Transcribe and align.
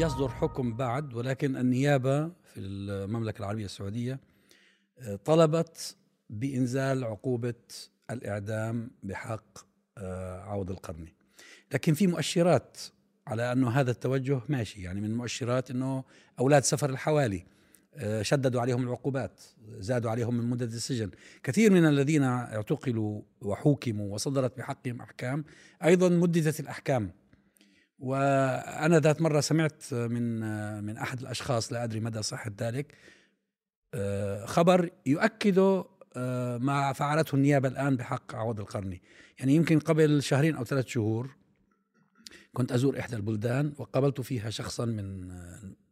يصدر 0.00 0.28
حكم 0.28 0.76
بعد 0.76 1.14
ولكن 1.14 1.56
النيابة 1.56 2.28
في 2.28 2.60
المملكة 2.60 3.38
العربية 3.38 3.64
السعودية 3.64 4.20
آه، 4.98 5.16
طلبت 5.16 5.96
بإنزال 6.30 7.04
عقوبة 7.04 7.54
الإعدام 8.10 8.90
بحق 9.02 9.58
آه، 9.98 10.40
عوض 10.40 10.70
القرني 10.70 11.14
لكن 11.72 11.94
في 11.94 12.06
مؤشرات 12.06 12.78
على 13.26 13.52
أنه 13.52 13.70
هذا 13.70 13.90
التوجه 13.90 14.40
ماشي 14.48 14.82
يعني 14.82 15.00
من 15.00 15.10
المؤشرات 15.10 15.70
أنه 15.70 16.04
أولاد 16.38 16.64
سفر 16.64 16.90
الحوالي 16.90 17.44
آه، 17.94 18.22
شددوا 18.22 18.60
عليهم 18.60 18.82
العقوبات 18.82 19.40
زادوا 19.78 20.10
عليهم 20.10 20.34
من 20.34 20.50
مدة 20.50 20.64
السجن. 20.64 21.10
كثير 21.42 21.72
من 21.72 21.86
الذين 21.86 22.22
اعتقلوا 22.22 23.22
وحوكموا 23.42 24.14
وصدرت 24.14 24.58
بحقهم 24.58 25.00
أحكام 25.00 25.44
أيضا 25.84 26.08
مددت 26.08 26.60
الأحكام. 26.60 27.10
وأنا 28.00 28.98
ذات 28.98 29.22
مرة 29.22 29.40
سمعت 29.40 29.94
من 29.94 30.40
من 30.84 30.96
أحد 30.96 31.20
الأشخاص 31.20 31.72
لا 31.72 31.84
أدري 31.84 32.00
مدى 32.00 32.22
صحة 32.22 32.50
ذلك 32.60 32.94
آه، 33.94 34.46
خبر 34.46 34.90
يؤكد 35.06 35.84
آه، 36.16 36.58
ما 36.58 36.92
فعلته 36.92 37.34
النيابة 37.36 37.68
الآن 37.68 37.96
بحق 37.96 38.34
عوض 38.34 38.60
القرني. 38.60 39.02
يعني 39.38 39.54
يمكن 39.54 39.78
قبل 39.78 40.22
شهرين 40.22 40.56
أو 40.56 40.64
ثلاث 40.64 40.86
شهور 40.86 41.30
كنت 42.52 42.72
أزور 42.72 43.00
إحدى 43.00 43.16
البلدان 43.16 43.72
وقابلت 43.78 44.20
فيها 44.20 44.50
شخصا 44.50 44.84
من 44.84 45.28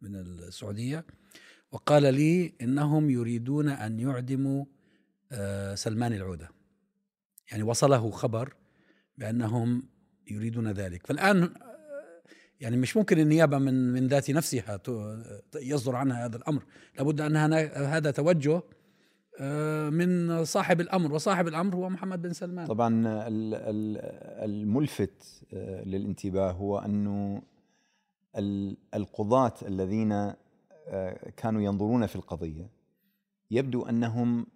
من 0.01 0.15
السعودية 0.15 1.05
وقال 1.71 2.13
لي 2.13 2.53
إنهم 2.61 3.09
يريدون 3.09 3.69
أن 3.69 3.99
يعدموا 3.99 4.65
آه، 5.31 5.75
سلمان 5.75 6.13
العودة. 6.13 6.49
يعني 7.51 7.63
وصله 7.63 8.11
خبر 8.11 8.53
بأنهم 9.17 9.83
يريدون 10.31 10.71
ذلك. 10.71 11.07
فالآن 11.07 11.53
يعني 12.59 12.77
مش 12.77 12.97
ممكن 12.97 13.19
النيابة 13.19 13.57
من 13.57 13.93
من 13.93 14.07
ذات 14.07 14.31
نفسها 14.31 14.79
يصدر 15.55 15.95
عنها 15.95 16.25
هذا 16.25 16.37
الأمر. 16.37 16.63
لابد 16.97 17.21
أن 17.21 17.35
هذا 17.75 18.11
توجه 18.11 18.61
آه، 19.41 19.89
من 19.89 20.43
صاحب 20.45 20.81
الأمر 20.81 21.13
وصاحب 21.13 21.47
الأمر 21.47 21.75
هو 21.75 21.89
محمد 21.89 22.21
بن 22.21 22.33
سلمان. 22.33 22.67
طبعا 22.67 23.03
الملفت 24.45 25.45
آه، 25.53 25.83
للانتباه 25.83 26.51
هو 26.51 26.79
انه 26.79 27.41
القضاة 28.93 29.53
الذين 29.67 30.11
آه، 30.11 31.31
كانوا 31.37 31.61
ينظرون 31.61 32.05
في 32.05 32.15
القضية 32.15 32.69
يبدو 33.51 33.85
أنهم 33.85 34.47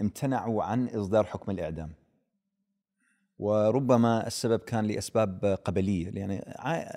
امتنعوا 0.00 0.62
عن 0.62 0.88
إصدار 0.88 1.24
حكم 1.24 1.50
الإعدام. 1.50 1.92
وربما 3.38 4.26
السبب 4.26 4.58
كان 4.58 4.84
لأسباب 4.84 5.58
قبلية 5.64 6.10
يعني 6.14 6.34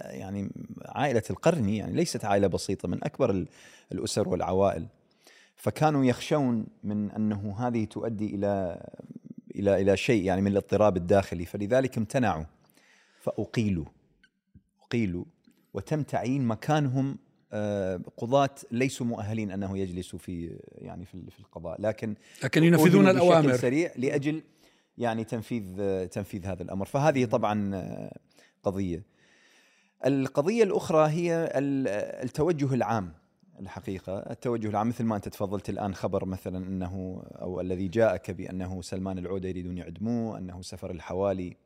يعني 0.10 0.52
عائلة 0.86 1.24
القرني 1.30 1.78
يعني 1.78 1.94
ليست 1.94 2.26
عائلة 2.26 2.48
بسيطة 2.48 2.88
من 2.88 3.04
أكبر 3.04 3.46
الأسر 3.92 4.30
والعوائل. 4.30 4.88
فكانوا 5.56 6.06
يخشون 6.06 6.66
من 6.84 7.12
أنه 7.12 7.56
هذه 7.60 7.86
تؤدي 7.86 8.36
إلى 8.36 8.84
إلى 9.56 9.82
إلى 9.82 9.98
شيء 9.98 10.24
يعني 10.24 10.42
من 10.42 10.52
الاضطراب 10.52 10.98
الداخلي 10.98 11.46
فلذلك 11.46 11.98
امتنعوا 11.98 12.44
فأقيلوا 13.22 13.86
أقيلوا 14.84 15.26
وتم 15.74 16.04
تعيين 16.04 16.46
مكانهم 16.46 17.18
آه، 17.54 18.02
قضاة 18.18 18.50
ليسوا 18.72 19.06
مؤهلين 19.06 19.52
أنه 19.52 19.78
يجلسوا 19.78 20.20
في 20.20 20.60
يعني 20.72 21.06
في 21.06 21.40
القضاء. 21.40 21.82
لكن 21.82 22.16
لكن 22.44 22.64
ينفذون 22.64 23.08
الأوامر. 23.08 23.58
سريع 23.58 23.92
لأجل 23.98 24.42
يعني 24.98 25.24
تنفيذ 25.24 26.06
تنفيذ 26.06 26.46
هذا 26.46 26.64
الأمر. 26.64 26.86
فهذه 26.86 27.26
طبعا 27.26 28.10
قضية. 28.64 29.04
القضية 30.06 30.64
الأخرى 30.64 31.10
هي 31.10 31.52
التوجه 32.24 32.74
العام 32.74 33.14
الحقيقة. 33.60 34.18
التوجه 34.18 34.70
العام 34.70 34.88
مثل 34.88 35.04
ما 35.04 35.16
أنت 35.16 35.28
تفضلت 35.28 35.70
الآن 35.70 35.94
خبر 35.94 36.26
مثلا 36.26 36.58
أنه 36.58 37.24
أو 37.42 37.62
الذي 37.62 37.88
جاءك 37.88 38.32
بأنه 38.32 38.82
سلمان 38.82 39.18
العوده 39.18 39.50
يريدون 39.50 39.78
يعدموه 39.78 40.38
أنه 40.38 40.62
سفر 40.62 40.92
الحوالي 40.92 41.58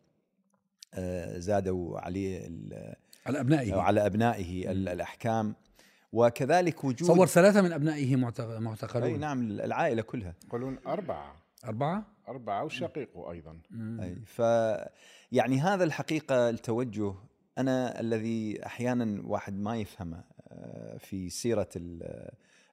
آه، 0.93 1.37
زادوا 1.37 1.99
عليه 1.99 2.49
على 3.25 3.39
أبنائه. 3.39 3.75
على 3.75 4.05
أبنائه 4.05 4.71
الأحكام. 4.71 5.55
وكذلك 6.13 6.83
وجود 6.83 7.07
صور 7.07 7.27
ثلاثة 7.27 7.61
من 7.61 7.71
أبنائه 7.73 8.15
معتقلون. 8.59 9.03
أي 9.03 9.17
نعم 9.17 9.51
العائلة 9.51 10.01
كلها. 10.01 10.33
يقولون 10.47 10.77
أربعة. 10.87 11.35
أربعة؟ 11.65 12.05
أربعة 12.31 12.63
وشقيقه 12.63 13.31
أيضا. 13.31 13.59
أي 13.73 14.15
ف 14.25 14.39
يعني 15.31 15.59
هذا 15.59 15.83
الحقيقة 15.83 16.49
التوجه 16.49 17.13
أنا 17.57 17.99
الذي 17.99 18.65
أحيانا 18.65 19.21
واحد 19.25 19.59
ما 19.59 19.77
يفهمه 19.77 20.23
آه، 20.47 20.97
في 20.97 21.29
سيرة 21.29 21.69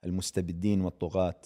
المستبدين 0.04 0.80
والطغاة 0.80 1.40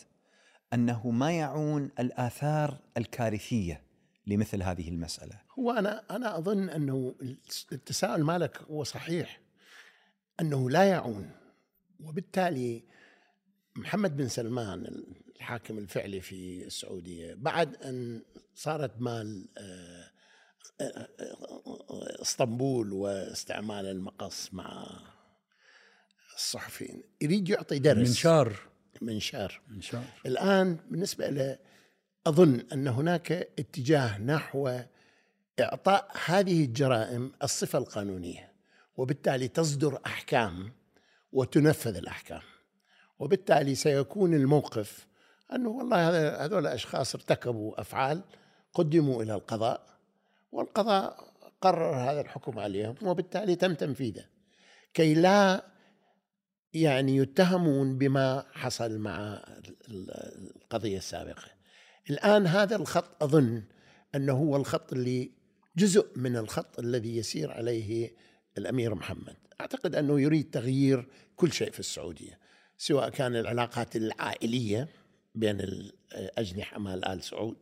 أنه 0.72 1.10
ما 1.10 1.32
يعون 1.32 1.90
الآثار 1.98 2.78
الكارثية 2.96 3.82
لمثل 4.26 4.62
هذه 4.62 4.88
المسألة. 4.88 5.40
هو 5.58 5.70
أنا 5.70 6.02
أنا 6.10 6.38
أظن 6.38 6.68
أنه 6.68 7.14
التساؤل 7.72 8.24
مالك 8.24 8.62
هو 8.62 8.84
صحيح 8.84 9.40
أنه 10.40 10.70
لا 10.70 10.84
يعون 10.84 11.30
وبالتالي 12.00 12.84
محمد 13.76 14.16
بن 14.16 14.28
سلمان 14.28 15.04
الحاكم 15.36 15.78
الفعلي 15.78 16.20
في 16.20 16.66
السعودية 16.66 17.34
بعد 17.34 17.76
أن 17.76 18.22
صارت 18.54 19.00
مال 19.00 19.48
آه، 19.58 20.10
آه، 20.80 21.08
آه، 21.20 22.22
إسطنبول 22.22 22.92
واستعمال 22.92 23.86
المقص 23.86 24.54
مع 24.54 24.86
الصحفيين. 26.36 27.02
يريد 27.20 27.48
يعطي 27.48 27.78
درس. 27.78 28.08
منشار 28.08 28.58
منشار 29.00 29.60
منشار 29.68 30.04
الآن 30.26 30.78
بالنسبة 30.90 31.28
له 31.28 31.58
أظن 32.26 32.64
أن 32.72 32.88
هناك 32.88 33.32
اتجاه 33.32 34.18
نحو 34.18 34.80
إعطاء 35.60 36.10
هذه 36.24 36.64
الجرائم 36.64 37.32
الصفة 37.42 37.78
القانونية 37.78 38.52
وبالتالي 38.96 39.48
تصدر 39.48 40.00
أحكام 40.06 40.72
وتنفذ 41.32 41.96
الأحكام. 41.96 42.51
وبالتالي 43.22 43.74
سيكون 43.74 44.34
الموقف 44.34 45.06
أنه 45.54 45.68
والله 45.68 46.28
هذول 46.44 46.66
أشخاص 46.66 47.14
ارتكبوا 47.14 47.80
أفعال 47.80 48.22
قدموا 48.74 49.22
إلى 49.22 49.34
القضاء 49.34 49.86
والقضاء 50.52 51.32
قرر 51.60 51.96
هذا 51.96 52.20
الحكم 52.20 52.58
عليهم 52.58 52.94
وبالتالي 53.02 53.56
تم 53.56 53.74
تنفيذه. 53.74 54.24
كي 54.94 55.14
لا 55.14 55.64
يعني 56.74 57.16
يتهمون 57.16 57.98
بما 57.98 58.46
حصل 58.52 58.98
مع 58.98 59.44
القضية 59.88 60.98
السابقة. 60.98 61.48
الآن 62.10 62.46
هذا 62.46 62.76
الخط 62.76 63.22
أظن 63.22 63.62
أنه 64.14 64.32
هو 64.32 64.56
الخط 64.56 64.92
اللي 64.92 65.30
جزء 65.76 66.06
من 66.16 66.36
الخط 66.36 66.78
الذي 66.78 67.16
يسير 67.16 67.50
عليه 67.50 68.10
الأمير 68.58 68.94
محمد. 68.94 69.36
أعتقد 69.60 69.94
أنه 69.94 70.20
يريد 70.20 70.50
تغيير 70.50 71.08
كل 71.36 71.52
شيء 71.52 71.70
في 71.70 71.80
السعودية. 71.80 72.41
سواء 72.82 73.08
كان 73.08 73.36
العلاقات 73.36 73.96
العائلية 73.96 74.88
بين 75.34 75.60
الأجنحة 75.60 76.78
مال 76.78 77.04
آل 77.04 77.22
سعود 77.22 77.56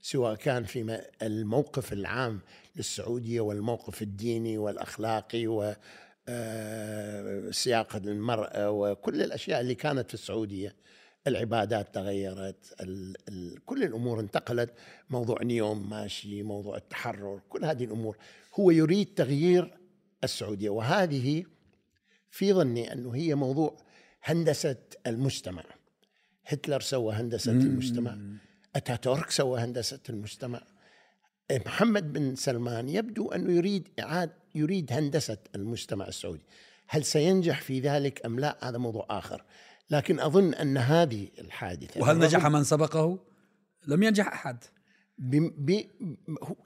سواء 0.00 0.34
كان 0.34 0.64
في 0.64 1.02
الموقف 1.22 1.92
العام 1.92 2.40
للسعودية 2.76 3.40
والموقف 3.40 4.02
الديني 4.02 4.58
والأخلاقي 4.58 5.46
و 5.46 5.74
آه، 6.28 7.50
المرأة 7.94 8.70
وكل 8.70 9.22
الأشياء 9.22 9.60
اللي 9.60 9.74
كانت 9.74 10.08
في 10.08 10.14
السعودية. 10.14 10.76
العبادات 11.26 11.94
تغيرت 11.94 12.74
ال 12.80 13.16
ال 13.28 13.64
كل 13.64 13.82
الأمور 13.84 14.20
انتقلت. 14.20 14.70
موضوع 15.10 15.42
نيوم 15.42 15.90
ماشي 15.90 16.42
موضوع 16.42 16.76
التحرر 16.76 17.40
كل 17.48 17.64
هذه 17.64 17.84
الأمور. 17.84 18.16
هو 18.54 18.70
يريد 18.70 19.14
تغيير 19.14 19.78
السعودية 20.24 20.70
وهذه 20.70 21.44
في 22.30 22.52
ظني 22.52 22.92
أنه 22.92 23.14
هي 23.14 23.34
موضوع 23.34 23.85
هندسة 24.26 24.76
المجتمع. 25.06 25.64
هتلر 26.46 26.80
سوى 26.80 27.14
هندسة 27.14 27.52
مم. 27.52 27.60
المجتمع. 27.60 28.18
أتاتورك 28.76 29.30
سوى 29.30 29.60
هندسة 29.60 30.00
المجتمع. 30.08 30.62
محمد 31.66 32.12
بن 32.12 32.34
سلمان 32.34 32.88
يبدو 32.88 33.28
أنه 33.28 33.52
يريد 33.52 33.88
إعادة 34.00 34.32
يريد 34.54 34.92
هندسة 34.92 35.38
المجتمع 35.54 36.08
السعودي. 36.08 36.44
هل 36.88 37.04
سينجح 37.04 37.60
في 37.60 37.80
ذلك 37.80 38.26
أم 38.26 38.40
لا؟ 38.40 38.68
هذا 38.68 38.78
موضوع 38.78 39.06
آخر. 39.10 39.44
لكن 39.90 40.20
أظن 40.20 40.54
أن 40.54 40.76
هذه 40.76 41.28
الحادثة 41.38 42.00
وهل 42.00 42.18
نجح 42.18 42.46
من 42.46 42.64
سبقه؟ 42.64 43.18
لم 43.86 44.02
ينجح 44.02 44.54
بي 45.18 45.52
بي 45.58 45.90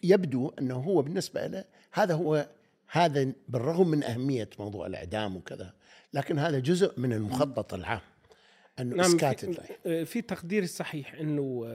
يبدو 0.02 0.48
أنه 0.48 0.74
هو 0.74 1.02
بالنسبة 1.02 1.46
له 1.46 1.64
هذا 1.92 2.14
هو 2.14 2.48
هذا 2.86 3.32
بالرغم 3.48 3.88
من 3.88 4.02
أهمية 4.04 4.48
موضوع 4.58 4.86
الإعدام 4.86 5.36
وكذا 5.36 5.74
لكن 6.14 6.38
هذا 6.38 6.58
جزء 6.58 7.00
من 7.00 7.12
المخطط 7.12 7.74
العام 7.74 8.00
أنه 8.80 8.96
نعم 8.96 9.06
إسكات 9.06 9.44
في, 9.44 9.60
آه، 9.86 10.04
في 10.04 10.22
تقدير 10.22 10.66
صحيح 10.66 11.14
إنه 11.14 11.66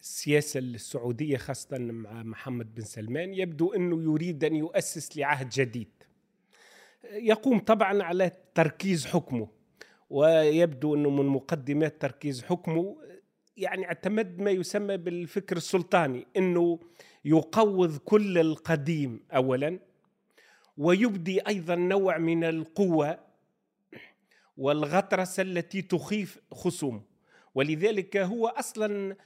السياسة 0.00 0.60
السعوديه 0.60 1.36
خاصة 1.36 1.78
مع 1.78 2.22
محمد 2.22 2.74
بن 2.74 2.82
سلمان 2.82 3.34
يبدو 3.34 3.72
إنه 3.72 4.02
يريد 4.02 4.44
أن 4.44 4.56
يؤسس 4.56 5.16
لعهد 5.16 5.48
جديد. 5.48 5.88
يقوم 7.12 7.58
طبعا 7.58 8.02
على 8.02 8.30
تركيز 8.54 9.06
حكمه 9.06 9.48
ويبدو 10.10 10.94
إنه 10.94 11.10
من 11.10 11.26
مقدمات 11.26 12.02
تركيز 12.02 12.42
حكمه 12.42 12.96
يعني 13.56 13.86
اعتمد 13.86 14.38
ما 14.38 14.50
يسمى 14.50 14.96
بالفكر 14.96 15.56
السلطاني 15.56 16.26
إنه 16.36 16.78
يقوض 17.24 17.96
كل 17.96 18.38
القديم 18.38 19.20
اولا 19.32 19.78
ويبدي 20.78 21.40
أيضا 21.40 21.74
نوع 21.74 22.18
من 22.18 22.44
القوة 22.44 23.18
والغطرسه 24.56 25.42
التي 25.42 25.82
تخيف 25.82 26.38
خصومه. 26.52 27.02
ولذلك 27.54 28.16
هو 28.16 28.46
أصلا 28.46 29.16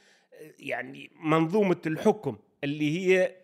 يعني 0.58 1.10
منظومة 1.20 1.82
الحكم 1.86 2.36
اللي 2.64 2.98
هي 2.98 3.36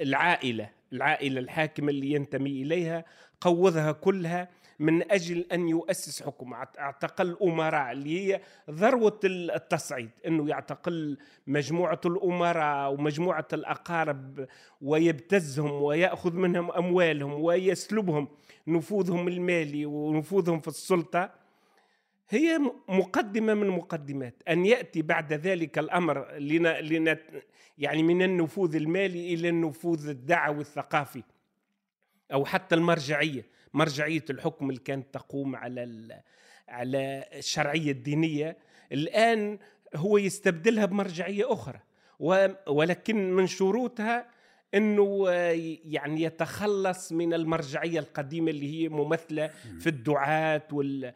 العائلة 0.00 0.70
العائلة 0.92 1.40
الحاكمة 1.40 1.90
اللي 1.90 2.12
ينتمي 2.12 2.62
إليها 2.62 3.04
قوضها 3.40 3.92
كلها 3.92 4.48
من 4.78 5.12
أجل 5.12 5.46
أن 5.52 5.68
يؤسس 5.68 6.22
حكم. 6.22 6.54
أعتقل 6.54 7.36
امراء 7.42 7.92
اللي 7.92 8.20
هي 8.20 8.40
ذروة 8.70 9.20
التصعيد 9.24 10.10
إنه 10.26 10.48
يعتقل 10.48 11.18
مجموعة 11.46 12.00
الأمراء 12.06 12.92
ومجموعة 12.92 13.48
الأقارب 13.52 14.46
ويبتزهم 14.80 15.82
ويأخذ 15.82 16.34
منهم 16.34 16.72
أموالهم 16.72 17.32
ويسلبهم 17.32 18.28
نفوذهم 18.66 19.28
المالي 19.28 19.86
ونفوذهم 19.86 20.60
في 20.60 20.68
السلطة. 20.68 21.30
هي 22.28 22.58
مقدمة 22.88 23.54
من 23.54 23.68
مقدمات. 23.68 24.42
أن 24.48 24.66
يأتي 24.66 25.02
بعد 25.02 25.32
ذلك 25.32 25.78
الأمر 25.78 26.32
لنا 26.38 26.80
لنا 26.80 27.18
يعني 27.78 28.02
من 28.02 28.22
النفوذ 28.22 28.76
المالي 28.76 29.34
إلى 29.34 29.48
النفوذ 29.48 30.08
الدعوي 30.08 30.60
الثقافي 30.60 31.22
أو 32.32 32.44
حتى 32.44 32.74
المرجعية. 32.74 33.55
مرجعية 33.76 34.24
الحكم 34.30 34.70
اللي 34.70 34.80
كانت 34.80 35.14
تقوم 35.14 35.56
على 35.56 36.22
على 36.68 37.24
الشرعية 37.32 37.90
الدينية 37.92 38.56
الآن 38.92 39.58
هو 39.96 40.18
يستبدلها 40.18 40.86
بمرجعية 40.86 41.52
أخرى. 41.52 41.80
ولكن 42.66 43.32
من 43.32 43.46
شروطها 43.46 44.26
إنه 44.74 45.30
يعني 45.84 46.22
يتخلص 46.22 47.12
من 47.12 47.34
المرجعية 47.34 47.98
القديمة 48.00 48.50
اللي 48.50 48.82
هي 48.82 48.88
ممثله 48.88 49.50
في 49.80 49.86
الدعاة 49.86 50.62
وال 50.72 51.12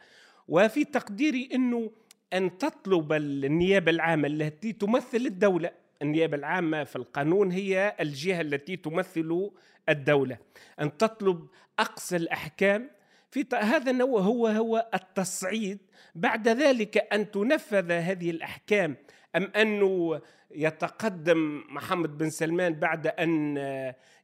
وفي 0.47 0.85
تقديري 0.85 1.49
إنه 1.53 1.91
أن 2.33 2.57
تطلب 2.57 3.13
النيابة 3.13 3.91
العامة 3.91 4.27
التي 4.27 4.73
تمثل 4.73 5.17
الدولة 5.17 5.71
النيابة 6.01 6.37
العامة 6.37 6.83
في 6.83 6.95
القانون 6.95 7.51
هي 7.51 7.95
الجهة 7.99 8.41
التي 8.41 8.75
تمثل 8.75 9.51
الدولة. 9.89 10.37
أن 10.79 10.97
تطلب 10.97 11.47
اقصى 11.79 12.15
الأحكام 12.15 12.89
في 13.31 13.45
هذا 13.53 13.91
النوع 13.91 14.21
هو 14.21 14.47
هو 14.47 14.89
التصعيد. 14.93 15.79
بعد 16.15 16.47
ذلك 16.47 17.13
أن 17.13 17.31
تنفذ 17.31 17.91
هذه 17.91 18.29
الأحكام 18.29 18.95
أم 19.35 19.51
انه 19.55 20.21
يتقدم 20.55 21.63
محمد 21.69 22.17
بن 22.17 22.29
سلمان 22.29 22.73
بعد 22.73 23.07
أن 23.07 23.57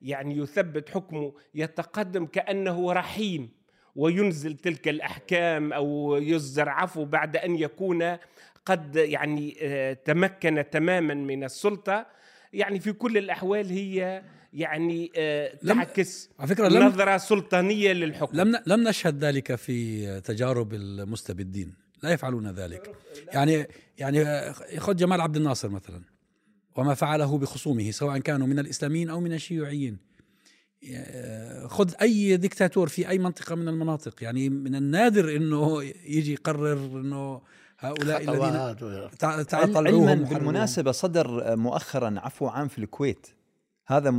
يعني 0.02 0.38
يثبت 0.38 0.90
حكمه 0.90 1.34
يتقدم 1.56 2.26
كأنه 2.26 2.94
رحيم 2.94 3.50
وينزل 3.96 4.58
تلك 4.58 4.88
الأحكام 4.88 5.74
أو 5.74 6.18
يصدر 6.22 6.70
عفو 6.70 7.06
بعد 7.06 7.38
أن 7.38 7.56
يكون 7.56 8.18
قد 8.68 8.96
يعني 8.96 9.58
آه، 9.62 9.94
تمكن 9.94 10.64
تماما 10.72 11.14
من 11.14 11.44
السلطة. 11.44 12.06
يعني 12.54 12.80
في 12.80 12.94
كل 12.94 13.18
الأحوال 13.18 13.70
هي 13.70 14.24
يعني 14.54 15.12
آه، 15.18 15.56
تعكس 15.68 16.30
على 16.40 16.48
فكرة 16.48 16.68
لم 16.68 16.84
نظرة 16.84 17.18
سلطانية 17.18 17.94
للحكم. 17.94 18.38
لم 18.38 18.60
لم 18.66 18.88
نشهد 18.88 19.24
ذلك 19.24 19.56
في 19.56 20.22
تجارب 20.22 20.74
المستبدين. 20.74 21.74
لا 22.04 22.12
يفعلون 22.12 22.52
ذلك. 22.52 22.96
يعني 23.34 23.68
يعني 23.98 24.22
آه، 24.22 24.52
خذ 24.78 24.96
جمال 24.96 25.22
عبد 25.22 25.36
الناصر 25.38 25.70
مثلا 25.70 26.02
وما 26.76 26.94
فعله 26.94 27.38
بخصومه 27.38 27.92
سواء 27.92 28.18
كانوا 28.18 28.48
من 28.48 28.60
الإسلاميين 28.60 29.10
أو 29.10 29.20
من 29.20 29.34
الشيوعيين. 29.34 30.08
خذ 31.66 31.94
أي 32.02 32.38
دكتاتور 32.38 32.88
في 32.88 33.10
أي 33.10 33.18
منطقة 33.18 33.56
من 33.56 33.68
المناطق. 33.68 34.24
يعني 34.24 34.50
من 34.50 34.76
النادر 34.76 35.36
إنه 35.36 35.84
يجي 35.84 36.34
يقرر 36.34 36.74
إنه 36.74 37.42
هؤلاء 37.80 38.22
الذين 38.22 39.46
تعطلوهم 39.46 40.24
بالمناسبه 40.24 40.92
صدر 40.92 41.56
مؤخرا 41.56 42.16
عفو 42.18 42.48
عام 42.48 42.68
في 42.68 42.78
الكويت. 42.80 43.28
هذا 43.88 44.10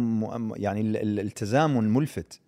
يعني 0.56 0.80
التزامن 1.02 1.92
ملفت 1.92 2.40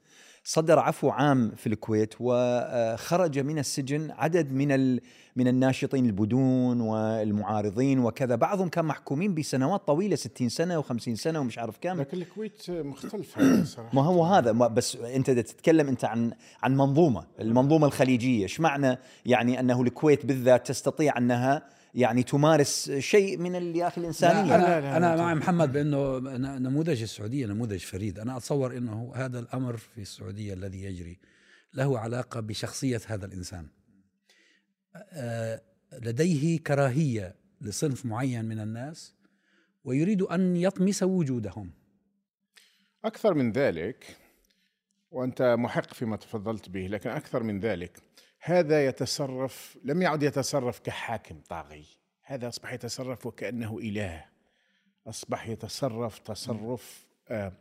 صدر 0.44 0.78
عفو 0.78 1.08
عام 1.10 1.52
في 1.56 1.66
الكويت 1.66 2.14
وخرج 2.20 3.38
من 3.38 3.58
السجن 3.58 4.10
عدد 4.10 4.52
من 4.52 4.98
من 5.36 5.48
الناشطين 5.48 6.06
البدون 6.06 6.80
والمعارضين 6.80 7.98
وكذا. 7.98 8.34
بعضهم 8.34 8.68
كان 8.68 8.84
محكومين 8.84 9.34
بسنوات 9.34 9.86
طويلة 9.86 10.16
60 10.16 10.48
سنة 10.48 10.82
و50 10.82 11.14
سنة 11.14 11.40
ومش 11.40 11.58
عارف 11.58 11.78
كم. 11.80 12.00
لكن 12.00 12.18
الكويت 12.18 12.70
مختلفة 12.70 13.64
صراحة. 13.64 13.90
ما 13.94 14.02
هو 14.02 14.24
هذا. 14.24 14.52
بس 14.52 14.96
أنت 14.96 15.30
تتكلم 15.30 15.88
أنت 15.88 16.04
عن 16.04 16.32
عن 16.62 16.76
منظومة 16.76 17.26
المنظومة 17.40 17.86
الخليجية 17.86 18.42
إيش 18.42 18.60
معنى 18.60 18.98
يعني 19.26 19.60
أنه 19.60 19.82
الكويت 19.82 20.26
بالذات 20.26 20.68
تستطيع 20.68 21.18
أنها 21.18 21.79
يعني 21.94 22.22
تمارس 22.22 22.90
شيء 22.90 23.38
من 23.38 23.76
يا 23.76 23.86
أخي 23.86 24.00
الانسانيه 24.00 24.56
لا 24.56 24.56
أنا, 24.56 24.80
لا 24.80 24.80
لا 24.80 24.96
أنا 24.96 25.16
مع 25.16 25.34
محمد 25.34 25.72
بأنه 25.72 26.18
نموذج 26.58 27.02
السعودية 27.02 27.46
نموذج 27.46 27.78
فريد. 27.78 28.18
أنا 28.18 28.36
أتصور 28.36 28.76
إنه 28.76 29.12
هذا 29.14 29.38
الأمر 29.38 29.76
في 29.76 30.00
السعودية 30.00 30.54
الذي 30.54 30.84
يجري 30.84 31.18
له 31.74 31.98
علاقة 31.98 32.40
بشخصية 32.40 33.00
هذا 33.06 33.26
الإنسان. 33.26 33.66
آه، 35.12 35.62
لديه 35.92 36.58
كراهية 36.58 37.34
لصنف 37.60 38.06
معين 38.06 38.44
من 38.44 38.60
الناس 38.60 39.14
ويريد 39.84 40.22
أن 40.22 40.56
يطمس 40.56 41.02
وجودهم. 41.02 41.70
أكثر 43.04 43.34
من 43.34 43.52
ذلك 43.52 44.16
وأنت 45.10 45.42
محق 45.58 45.94
فيما 45.94 46.16
تفضلت 46.16 46.68
به 46.68 46.86
لكن 46.86 47.10
أكثر 47.10 47.42
من 47.42 47.60
ذلك 47.60 47.98
هذا 48.42 48.86
يتصرف 48.86 49.78
لم 49.84 50.02
يعد 50.02 50.22
يتصرف 50.22 50.80
كحاكم 50.80 51.40
طاغي. 51.48 51.84
هذا 52.24 52.48
أصبح 52.48 52.72
يتصرف 52.72 53.26
وكأنه 53.26 53.78
إله. 53.78 54.24
أصبح 55.06 55.48
يتصرف 55.48 56.18
تصرف 56.18 57.06
آه 57.28 57.52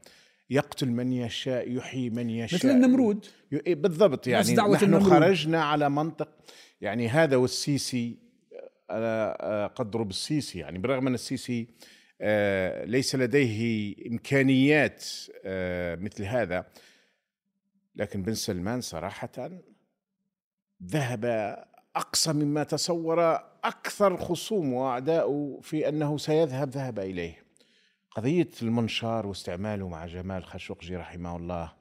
يقتل 0.50 0.88
من 0.88 1.14
يشاء 1.14 1.72
يحيي 1.72 2.10
من 2.10 2.30
يشاء. 2.30 2.60
مثل 2.60 2.70
النمرود. 2.70 3.26
إيه، 3.54 3.76
بالضبط 3.76 4.28
يعني 4.28 4.54
نحن 4.54 4.86
النمرود. 4.86 5.10
خرجنا 5.10 5.64
على 5.64 5.90
منطق 5.90 6.30
يعني 6.82 7.10
هذا 7.10 7.36
والسيسي 7.36 8.18
أنا 8.92 9.38
آه، 9.42 9.68
قدره 9.68 10.04
بالسيسي 10.04 10.60
يعني 10.60 10.80
برغم 10.80 11.08
ان 11.08 11.14
السيسي 11.14 11.68
آه، 12.22 12.86
ليس 12.86 13.16
لديه 13.16 13.96
إمكانيات 14.08 15.06
آه، 15.46 15.96
مثل 15.96 16.24
هذا 16.24 16.66
لكن 17.96 18.24
بن 18.24 18.34
سلمان 18.34 18.82
صراحة 18.82 19.50
ذهب 20.84 21.26
أقصى 21.96 22.34
مما 22.34 22.64
تصور 22.64 23.36
أكثر 23.64 24.18
خصوم 24.18 24.74
واعداؤه 24.74 25.60
في 25.62 25.90
أنه 25.90 26.18
سيذهب 26.18 26.70
ذهب 26.70 27.00
إليه. 27.00 27.44
قضية 28.12 28.50
المنشار 28.62 29.28
واستعماله 29.28 29.88
مع 29.88 30.06
جمال 30.06 30.46
خاشقجي 30.46 30.96
رحمه 30.96 31.36
الله 31.36 31.74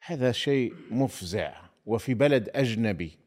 هذا 0.00 0.32
شيء 0.32 0.74
مفزع 0.90 1.60
وفي 1.86 2.14
بلد 2.14 2.50
أجنبي 2.54 3.18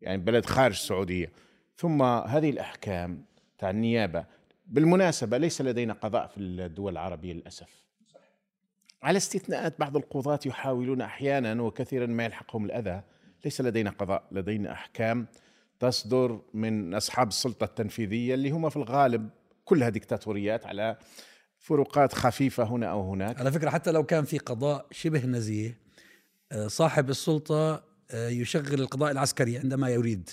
يعني 0.00 0.18
بلد 0.18 0.46
خارج 0.46 0.74
السعودية. 0.74 1.32
ثم 1.76 2.02
هذه 2.02 2.50
الأحكام 2.50 3.24
تاع 3.58 3.70
النيابة 3.70 4.24
بالمناسبة 4.66 5.38
ليس 5.38 5.60
لدينا 5.60 5.92
قضاء 5.92 6.26
في 6.26 6.40
الدول 6.40 6.92
العربية 6.92 7.32
للأسف. 7.32 7.84
على 9.02 9.16
استثناءات 9.16 9.80
بعض 9.80 9.96
القضاة 9.96 10.40
يحاولون 10.46 11.00
أحيانا 11.00 11.62
وكثيرا 11.62 12.06
ما 12.06 12.24
يلحقهم 12.24 12.64
الأذى 12.64 13.02
ليس 13.44 13.60
لدينا 13.60 13.90
قضاء 13.90 14.24
لدينا 14.32 14.72
أحكام 14.72 15.26
تصدر 15.80 16.40
من 16.54 16.94
أصحاب 16.94 17.28
السلطة 17.28 17.64
التنفيذية 17.64 18.34
اللي 18.34 18.50
هم 18.50 18.68
في 18.68 18.76
الغالب 18.76 19.28
كلها 19.64 19.88
ديكتاتوريات 19.88 20.66
على 20.66 20.96
فروقات 21.58 22.12
خفيفة 22.12 22.64
هنا 22.64 22.86
أو 22.86 23.12
هناك. 23.12 23.40
على 23.40 23.52
فكرة 23.52 23.70
حتى 23.70 23.90
لو 23.90 24.04
كان 24.04 24.24
في 24.24 24.38
قضاء 24.38 24.86
شبه 24.90 25.26
نزيه 25.26 25.78
آه، 26.52 26.66
صاحب 26.66 27.10
السلطة 27.10 27.82
آه، 28.10 28.28
يشغل 28.28 28.80
القضاء 28.80 29.10
العسكري 29.12 29.58
عندما 29.58 29.88
يريد. 29.88 30.30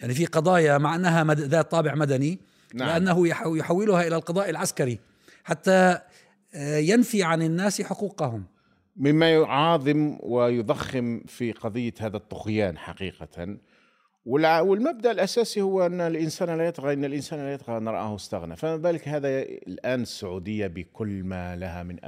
يعني 0.00 0.14
في 0.14 0.26
قضايا 0.26 0.78
مع 0.78 0.94
أنها 0.94 1.34
ذات 1.34 1.70
طابع 1.70 1.94
مدني 1.94 2.38
نعم. 2.74 2.88
لأنه 2.88 3.28
يحولها 3.56 4.06
إلى 4.06 4.16
القضاء 4.16 4.50
العسكري 4.50 4.98
حتى 5.44 5.98
آه، 6.54 6.76
ينفي 6.76 7.22
عن 7.22 7.42
الناس 7.42 7.82
حقوقهم. 7.82 8.44
مما 8.96 9.32
يعاظم 9.32 10.18
ويضخم 10.22 11.20
في 11.26 11.52
قضية 11.52 11.94
هذا 12.00 12.16
الطغيان 12.16 12.78
حقيقة. 12.78 13.58
والمبدأ 14.26 15.10
الأساسي 15.10 15.60
هو 15.60 15.86
أن 15.86 16.00
الإنسان 16.00 16.58
لا 16.58 16.66
يطغى 16.66 16.92
أن 16.92 17.04
الإنسان 17.04 17.38
لا 17.38 17.52
يطغى 17.52 17.76
أن 17.76 17.88
رآه 17.88 18.14
استغنى. 18.14 18.56
فما 18.56 18.76
بالك 18.76 19.08
هذا 19.08 19.28
الآن 19.42 20.02
السعودية 20.02 20.66
بكل 20.66 21.24
ما 21.24 21.56
لها 21.56 21.82
من 21.82 22.04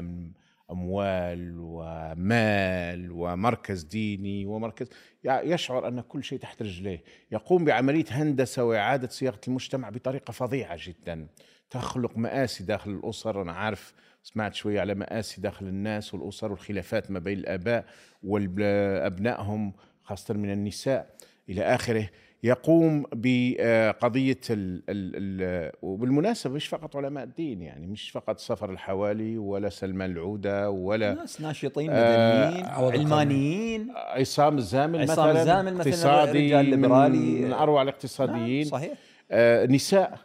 أموال 0.70 1.54
ومال 1.58 3.10
ومركز 3.12 3.82
ديني 3.82 4.46
ومركز 4.46 4.88
يشعر 5.24 5.88
أن 5.88 6.00
كل 6.00 6.24
شيء 6.24 6.38
تحت 6.38 6.62
رجليه. 6.62 7.02
يقوم 7.32 7.64
بعملية 7.64 8.04
هندسة 8.10 8.64
وإعادة 8.64 9.08
صياغة 9.08 9.40
المجتمع 9.48 9.90
بطريقة 9.90 10.32
فظيعة 10.32 10.78
جدا. 10.80 11.26
تخلق 11.70 12.16
مآسي 12.18 12.64
داخل 12.64 12.90
الأسر. 12.90 13.42
أنا 13.42 13.52
عارف 13.52 13.94
سمعت 14.22 14.54
شوية 14.54 14.80
على 14.80 14.94
مآسي 14.94 15.40
داخل 15.40 15.66
الناس 15.66 16.14
والأسر 16.14 16.50
والخلافات 16.50 17.10
ما 17.10 17.18
بين 17.18 17.38
الآباء 17.38 17.84
وابنائهم 18.22 19.72
خاصة 20.02 20.34
من 20.34 20.52
النساء. 20.52 21.06
إلى 21.48 21.62
آخره 21.62 22.08
يقوم 22.44 23.02
بقضية 23.12 24.40
ال 24.50 24.82
ال 24.88 25.12
ال 25.16 25.72
وبالمناسبة 25.82 26.54
مش 26.54 26.66
فقط 26.66 26.96
علماء 26.96 27.24
الدين 27.24 27.62
يعني 27.62 27.86
مش 27.86 28.10
فقط 28.10 28.38
سفر 28.38 28.70
الحوالي 28.70 29.38
ولا 29.38 29.68
سلمان 29.68 30.10
العودة 30.10 30.70
ولا 30.70 31.14
ناس 31.14 31.40
ناشطين 31.40 31.90
آه، 31.90 32.46
مدنيين 32.48 32.64
آه 32.66 32.90
علمانيين. 32.92 33.88
عصام 33.96 34.58
الزامل 34.58 35.00
عصام 35.02 35.28
مثلا 35.28 35.40
الزامل 35.40 35.74
مثلا 35.74 35.92
اقتصادي 35.92 36.46
رجال 36.46 36.64
ليبرالي. 36.66 37.18
من 37.44 37.52
أروع 37.52 37.82
الاقتصاديين. 37.82 38.60
نعم 38.62 38.70
صحيح. 38.70 38.92
آه 39.30 39.66
نساء. 39.66 40.18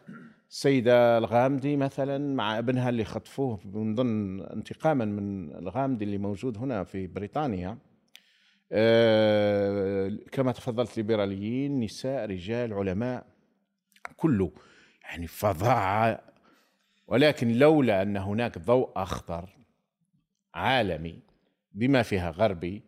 السيدة 0.49 1.17
الغامدي 1.17 1.77
مثلا 1.77 2.35
مع 2.35 2.59
ابنها 2.59 2.89
اللي 2.89 3.03
خطفوه 3.03 3.59
من 3.65 3.95
ضمن 3.95 4.41
انتقاما 4.41 5.05
من 5.05 5.55
الغامدي 5.55 6.05
اللي 6.05 6.17
موجود 6.17 6.57
هنا 6.57 6.83
في 6.83 7.07
بريطانيا. 7.07 7.77
آه، 8.71 10.17
كما 10.31 10.51
تفضلت 10.51 10.97
ليبراليين 10.97 11.79
نساء 11.79 12.25
رجال 12.25 12.73
علماء 12.73 13.25
كله 14.17 14.51
يعني 15.03 15.27
فظاعة. 15.27 16.19
ولكن 17.07 17.51
لولا 17.51 18.01
أن 18.01 18.17
هناك 18.17 18.57
ضوء 18.57 18.91
أخضر 18.95 19.49
عالمي 20.53 21.19
بما 21.71 22.03
فيها 22.03 22.31
غربي 22.31 22.83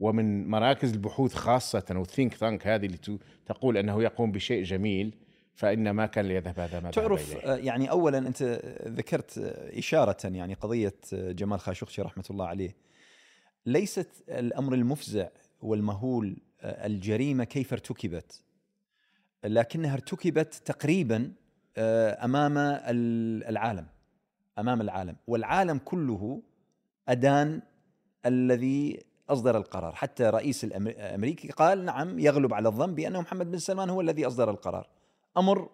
ومن 0.00 0.48
مراكز 0.48 0.92
البحوث 0.92 1.34
خاصة 1.34 1.84
والثينك 1.90 2.34
تانك 2.34 2.66
هذه 2.66 2.86
اللي 2.86 2.98
تقول 3.46 3.76
أنه 3.76 4.02
يقوم 4.02 4.32
بشيء 4.32 4.62
جميل 4.62 5.23
فإن 5.54 5.90
ما 5.90 6.06
كان 6.06 6.24
ليذهب 6.24 6.60
هذا 6.60 6.80
ما 6.80 6.90
تعرف 6.90 7.32
إليه. 7.32 7.54
يعني 7.54 7.90
أولا 7.90 8.18
أنت 8.18 8.42
ذكرت 8.86 9.38
إشارة 9.78 10.16
يعني 10.24 10.54
قضية 10.54 10.94
جمال 11.12 11.60
خاشقجي 11.60 12.02
رحمة 12.02 12.24
الله 12.30 12.46
عليه. 12.46 12.76
ليست 13.66 14.08
الأمر 14.28 14.74
المفزع 14.74 15.28
والمهول 15.60 16.36
آه، 16.60 16.86
الجريمة 16.86 17.44
كيف 17.44 17.72
ارتكبت 17.72 18.42
لكنها 19.44 19.94
ارتكبت 19.94 20.54
تقريبا 20.54 21.32
آه، 21.76 22.24
أمام 22.24 22.52
العالم 23.48 23.86
أمام 24.58 24.80
العالم. 24.80 25.16
والعالم 25.26 25.78
كله 25.78 26.42
أدان 27.08 27.62
الذي 28.26 29.04
أصدر 29.28 29.56
القرار. 29.56 29.94
حتى 29.94 30.24
رئيس 30.24 30.64
الامريكي 30.64 31.48
قال 31.48 31.84
نعم 31.84 32.18
يغلب 32.18 32.54
على 32.54 32.68
الظن 32.68 32.94
بانه 32.94 33.20
محمد 33.20 33.50
بن 33.50 33.58
سلمان 33.58 33.90
هو 33.90 34.00
الذي 34.00 34.26
أصدر 34.26 34.50
القرار. 34.50 34.88
أمر 35.36 35.70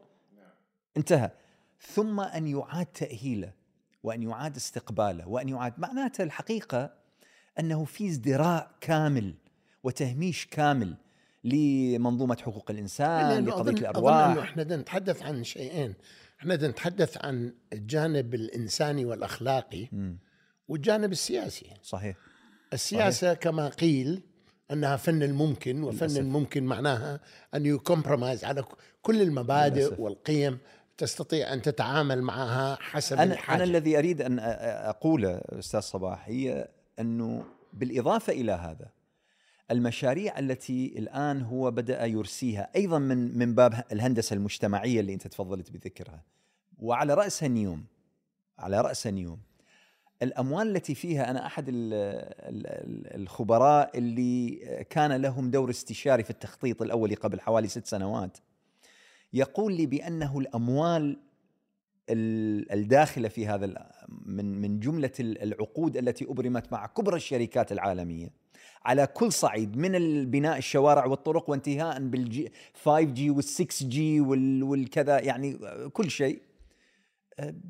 انتهى. 0.96 1.30
ثم 1.80 2.20
أن 2.20 2.46
يعاد 2.46 2.86
تأهيله 2.86 3.52
وأن 4.02 4.22
يعاد 4.22 4.56
استقباله 4.56 5.28
وأن 5.28 5.48
يعاد 5.48 5.74
معناته 5.78 6.22
الحقيقة 6.22 6.94
أنه 7.58 7.84
في 7.84 8.08
ازدراء 8.08 8.70
كامل 8.80 9.34
وتهميش 9.82 10.46
كامل 10.46 10.96
لمنظومة 11.44 12.36
حقوق 12.36 12.70
الإنسان 12.70 13.44
لقضية 13.44 13.72
الأرواح. 13.72 14.14
أظن 14.14 14.32
إنه 14.32 14.42
إحنا 14.42 14.76
نتحدث 14.76 15.22
عن 15.22 15.44
شيئين. 15.44 15.94
إحنا 16.40 16.56
نتحدث 16.56 17.24
عن 17.24 17.54
الجانب 17.72 18.34
الإنساني 18.34 19.04
والأخلاقي 19.04 19.88
م. 19.92 20.16
والجانب 20.68 21.12
السياسي. 21.12 21.66
صحيح. 21.82 22.16
السياسة 22.72 23.26
صحيح. 23.26 23.38
كما 23.38 23.68
قيل 23.68 24.22
أنها 24.72 24.96
فن 24.96 25.22
الممكن 25.22 25.82
وفن 25.82 26.06
للأسف. 26.06 26.18
الممكن 26.18 26.64
معناها 26.64 27.20
أن 27.54 27.66
يكمبرمايز 27.66 28.44
على 28.44 28.64
كل 29.02 29.22
المبادئ 29.22 29.80
للأسف. 29.80 30.00
والقيم 30.00 30.58
تستطيع 30.98 31.52
أن 31.52 31.62
تتعامل 31.62 32.22
معها 32.22 32.76
حسب 32.80 33.18
أنا 33.18 33.32
الحاجة 33.32 33.56
أنا 33.56 33.64
الذي 33.64 33.98
أريد 33.98 34.22
أن 34.22 34.38
أقوله 34.38 35.40
أستاذ 35.48 35.80
صباح 35.80 36.28
هي 36.28 36.68
أنه 37.00 37.44
بالإضافة 37.72 38.32
إلى 38.32 38.52
هذا 38.52 38.88
المشاريع 39.70 40.38
التي 40.38 40.94
الآن 40.98 41.42
هو 41.42 41.70
بدأ 41.70 42.06
يرسيها 42.06 42.70
أيضا 42.76 42.98
من 42.98 43.38
من 43.38 43.54
باب 43.54 43.84
الهندسة 43.92 44.34
المجتمعية 44.34 45.00
اللي 45.00 45.14
أنت 45.14 45.26
تفضلت 45.26 45.70
بذكرها 45.70 46.22
وعلى 46.78 47.14
رأسها 47.14 47.48
نيوم 47.48 47.84
على 48.58 48.80
رأسها 48.80 49.12
نيوم 49.12 49.38
الأموال 50.22 50.76
التي 50.76 50.94
فيها 50.94 51.30
أنا 51.30 51.46
أحد 51.46 51.64
الخبراء 53.14 53.98
اللي 53.98 54.56
كان 54.90 55.12
لهم 55.12 55.50
دور 55.50 55.70
استشاري 55.70 56.22
في 56.22 56.30
التخطيط 56.30 56.82
الأولي 56.82 57.14
قبل 57.14 57.40
حوالي 57.40 57.68
ست 57.68 57.86
سنوات. 57.86 58.38
يقول 59.32 59.72
لي 59.72 59.86
بأنه 59.86 60.38
الأموال 60.38 61.18
الداخلة 62.10 63.28
في 63.28 63.46
هذا 63.46 63.90
من 64.26 64.60
من 64.60 64.80
جملة 64.80 65.12
العقود 65.20 65.96
التي 65.96 66.24
أبرمت 66.24 66.72
مع 66.72 66.86
كبرى 66.86 67.16
الشركات 67.16 67.72
العالمية. 67.72 68.30
على 68.84 69.06
كل 69.06 69.32
صعيد 69.32 69.76
من 69.76 69.94
البناء 69.94 70.58
الشوارع 70.58 71.06
والطرق 71.06 71.50
وانتهاء 71.50 72.00
بالجي 72.00 72.52
5 72.84 73.00
جي 73.00 73.34
وال6 73.34 73.84
جي 73.84 74.20
والكذا 74.20 75.20
يعني 75.20 75.58
كل 75.92 76.10
شيء. 76.10 76.40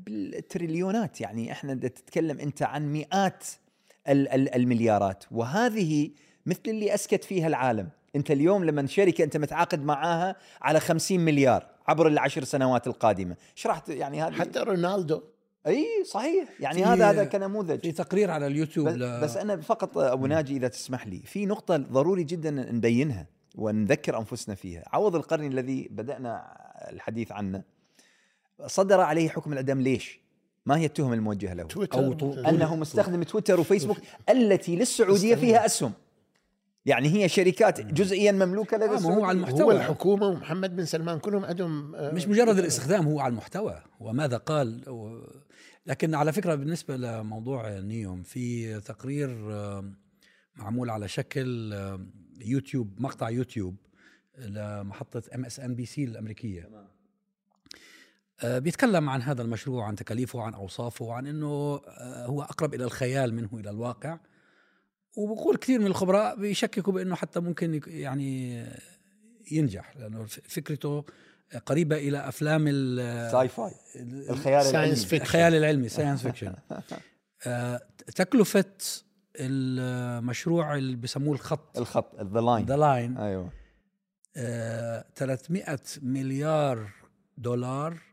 بالتريليونات 0.05 1.21
يعني 1.21 1.51
إحنا 1.51 1.73
تتكلم 1.73 2.39
أنت 2.39 2.63
عن 2.63 2.91
مئات 2.91 3.43
المليارات 4.07 5.23
وهذه 5.31 6.11
مثل 6.45 6.61
اللي 6.67 6.93
أسكت 6.93 7.23
فيها 7.23 7.47
العالم. 7.47 7.89
أنت 8.15 8.31
اليوم 8.31 8.65
لما 8.65 8.87
شركة 8.87 9.23
أنت 9.23 9.37
متعاقد 9.37 9.83
معاها 9.83 10.35
على 10.61 10.79
50 10.79 11.19
مليار 11.19 11.67
عبر 11.87 12.07
العشر 12.07 12.43
سنوات 12.43 12.87
القادمة. 12.87 13.35
إيش 13.57 13.67
راح 13.67 13.81
يعني 13.89 14.21
هذه؟ 14.23 14.31
حتى 14.31 14.59
رونالدو. 14.59 15.21
إي 15.67 15.87
صحيح. 16.05 16.49
يعني 16.59 16.83
هذا 16.83 17.09
هذا 17.09 17.23
كنموذج. 17.23 17.79
في 17.79 17.91
تقرير 17.91 18.31
على 18.31 18.47
اليوتيوب 18.47 18.87
بس. 18.87 19.23
بس 19.23 19.37
أنا 19.37 19.57
فقط 19.57 19.97
أبو 19.97 20.25
ناجي 20.25 20.57
إذا 20.57 20.67
تسمح 20.67 21.07
لي 21.07 21.19
في 21.19 21.45
نقطة 21.45 21.77
ضروري 21.77 22.23
جدا 22.23 22.51
نبينها 22.51 23.27
ونذكر 23.55 24.17
أنفسنا 24.17 24.55
فيها. 24.55 24.83
عوض 24.87 25.15
القرني 25.15 25.47
الذي 25.47 25.87
بدأنا 25.91 26.57
الحديث 26.89 27.31
عنه 27.31 27.63
صدر 28.67 28.99
عليه 28.99 29.29
حكم 29.29 29.51
الاعدام 29.51 29.81
ليش؟ 29.81 30.19
ما 30.65 30.77
هي 30.77 30.85
التهم 30.85 31.13
الموجهة 31.13 31.53
له؟ 31.53 31.63
تويتر. 31.63 31.99
أو 31.99 32.13
طو... 32.13 32.33
أنه 32.33 32.75
مستخدم 32.75 33.23
تويتر 33.23 33.59
وفيسبوك 33.59 33.97
التي 34.29 34.75
للسعوديه 34.75 35.35
فيها 35.35 35.65
أسهم. 35.65 35.93
يعني 36.85 37.09
هي 37.09 37.29
شركات 37.29 37.81
جزئيا 37.81 38.31
مملوكة 38.31 38.77
لدى 38.77 38.85
آه 38.85 38.97
هو 38.97 39.25
على 39.25 39.35
المحتوى. 39.35 39.63
هو 39.63 39.71
الحكومة 39.71 40.27
ومحمد 40.27 40.75
بن 40.75 40.85
سلمان 40.85 41.19
كلهم 41.19 41.45
عندهم 41.45 41.95
آه 41.95 42.11
مش 42.11 42.27
مجرد 42.27 42.57
الاستخدام 42.57 43.07
هو 43.07 43.19
على 43.19 43.31
المحتوى. 43.31 43.83
وماذا 43.99 44.37
قال؟ 44.37 44.89
و... 44.89 45.23
لكن 45.85 46.15
على 46.15 46.33
فكرة 46.33 46.55
بالنسبة 46.55 46.97
لموضوع 46.97 47.79
نيوم 47.79 48.23
في 48.23 48.79
تقرير 48.79 49.53
آه 49.53 49.91
معمول 50.55 50.89
على 50.89 51.07
شكل 51.07 51.73
آه 51.73 51.99
يوتيوب 52.41 53.01
مقطع 53.01 53.29
يوتيوب 53.29 53.75
لمحطة 54.37 55.23
ام 55.35 55.45
اس 55.45 55.59
ان 55.59 55.75
بي 55.75 55.85
سي 55.85 56.03
الأمريكية. 56.03 56.61
آه، 56.61 56.90
بيتكلم 58.43 59.09
عن 59.09 59.21
هذا 59.21 59.41
المشروع 59.41 59.85
عن 59.85 59.95
تكاليفه 59.95 60.41
عن 60.41 60.53
أوصافه 60.53 61.13
عن 61.13 61.27
إنه 61.27 61.81
آه، 61.87 62.25
هو 62.25 62.41
أقرب 62.41 62.73
إلى 62.73 62.83
الخيال 62.83 63.33
منه 63.33 63.49
إلى 63.53 63.69
الواقع. 63.69 64.17
وبقول 65.17 65.57
كثير 65.57 65.79
من 65.79 65.87
الخبراء 65.87 66.35
بيشككوا 66.35 66.93
بإنه 66.93 67.15
حتى 67.15 67.39
ممكن 67.39 67.81
يعني 67.87 68.63
ينجح 69.51 69.97
لأنه 69.97 70.25
فكرته 70.25 71.05
قريبة 71.65 71.97
إلى 71.97 72.27
أفلام 72.27 72.65
ال 72.67 73.47
sci-fi 73.47 73.71
الخيال 74.29 74.67
العلمي. 74.67 74.93
الخيال 75.13 75.55
العلمي 75.55 75.89
science 75.89 76.21
fiction 76.21 76.53
آه، 77.47 77.81
تكلفة 78.15 78.65
المشروع 79.35 80.75
اللي 80.75 80.95
بسموه 80.95 81.33
الخط. 81.33 81.77
الخط 81.77 82.15
The 82.15 82.41
Line 82.41 82.65
The 82.65 82.77
Line 82.77 83.17
أيوه. 83.17 83.51
300 85.15 85.79
مليار 86.01 86.91
دولار 87.37 88.10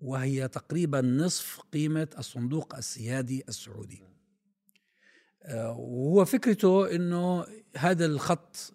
وهي 0.00 0.48
تقريبا 0.48 1.00
نصف 1.00 1.60
قيمة 1.72 2.08
الصندوق 2.18 2.76
السيادي 2.76 3.44
السعودي. 3.48 4.02
وهو 5.54 6.24
فكرته 6.24 6.94
إنه 6.94 7.46
هذا 7.76 8.06
الخط 8.06 8.74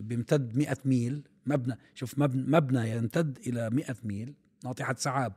بيمتد 0.00 0.56
100 0.56 0.76
ميل 0.84 1.28
مبنى 1.46 1.78
شوف 1.94 2.18
مبنى, 2.18 2.42
مبنى 2.42 2.90
يمتد 2.90 3.38
إلى 3.46 3.70
100 3.70 3.96
ميل. 4.04 4.34
ناطحه 4.64 4.94
سحاب 4.98 5.32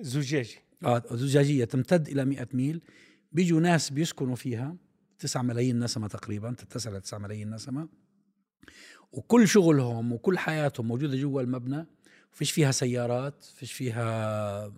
زجاجي. 0.00 0.58
آه 0.84 1.02
زجاجية 1.10 1.64
تمتد 1.64 2.08
إلى 2.08 2.24
100 2.24 2.48
ميل. 2.54 2.82
بيجوا 3.32 3.60
ناس 3.60 3.90
بيسكنوا 3.90 4.36
فيها 4.36 4.76
9 5.18 5.42
ملايين 5.42 5.78
نسمة 5.78 6.08
تقريبا 6.08 6.52
تتسع 6.52 6.90
ل 6.90 7.00
9 7.00 7.18
ملايين 7.18 7.50
نسمة. 7.54 7.88
وكل 9.12 9.48
شغلهم 9.48 10.12
وكل 10.12 10.38
حياتهم 10.38 10.88
موجودة 10.88 11.16
جوا 11.16 11.42
المبنى. 11.42 11.86
فيش 12.38 12.50
فيها 12.50 12.70
سيارات 12.70 13.44
فيش 13.44 13.72
فيها 13.72 14.72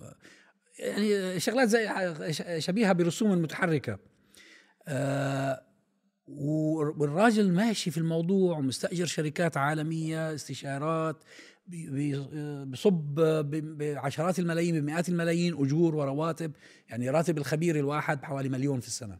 يعني 0.78 1.40
شغلات 1.40 1.68
زي 1.68 2.60
شبيهة 2.60 2.92
برسوم 2.92 3.42
متحركة. 3.42 3.98
آه 4.88 5.62
والراجل 6.26 7.52
ماشي 7.52 7.90
في 7.90 7.98
الموضوع 7.98 8.58
ومستأجر 8.58 9.06
شركات 9.06 9.56
عالمية 9.56 10.34
استشارات 10.34 11.24
بصب 12.66 13.14
بعشرات 13.78 14.38
الملايين 14.38 14.80
بمئات 14.80 15.08
الملايين 15.08 15.54
أجور 15.54 15.94
ورواتب 15.94 16.52
يعني 16.88 17.10
راتب 17.10 17.38
الخبير 17.38 17.76
الواحد 17.76 18.20
بحوالي 18.20 18.48
مليون 18.48 18.80
في 18.80 18.86
السنة. 18.86 19.18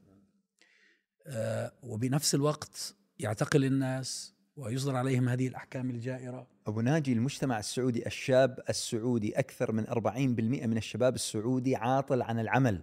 آه 1.27 1.73
وبنفس 1.83 2.35
الوقت 2.35 2.95
يعتقل 3.19 3.65
الناس 3.65 4.35
ويصدر 4.61 4.97
عليهم 4.97 5.29
هذه 5.29 5.49
الأحكام 5.49 5.91
الجائرة. 5.91 6.47
أبو 6.67 6.81
ناجي 6.81 7.13
المجتمع 7.13 7.59
السعودي 7.59 8.07
الشاب 8.07 8.61
السعودي 8.69 9.39
أكثر 9.39 9.73
من 9.73 9.87
40% 9.87 10.67
من 10.67 10.77
الشباب 10.77 11.15
السعودي 11.15 11.77
عاطل 11.77 12.23
عن 12.23 12.39
العمل. 12.39 12.83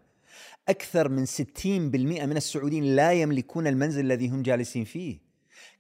أكثر 0.70 1.10
من 1.10 1.26
60% 1.26 2.26
من 2.26 2.38
السعوديين 2.38 2.84
لا 2.84 3.14
يملكون 3.14 3.68
المنزل 3.68 4.06
الذي 4.06 4.30
هم 4.30 4.42
جالسين 4.42 4.84
فيه. 4.84 5.20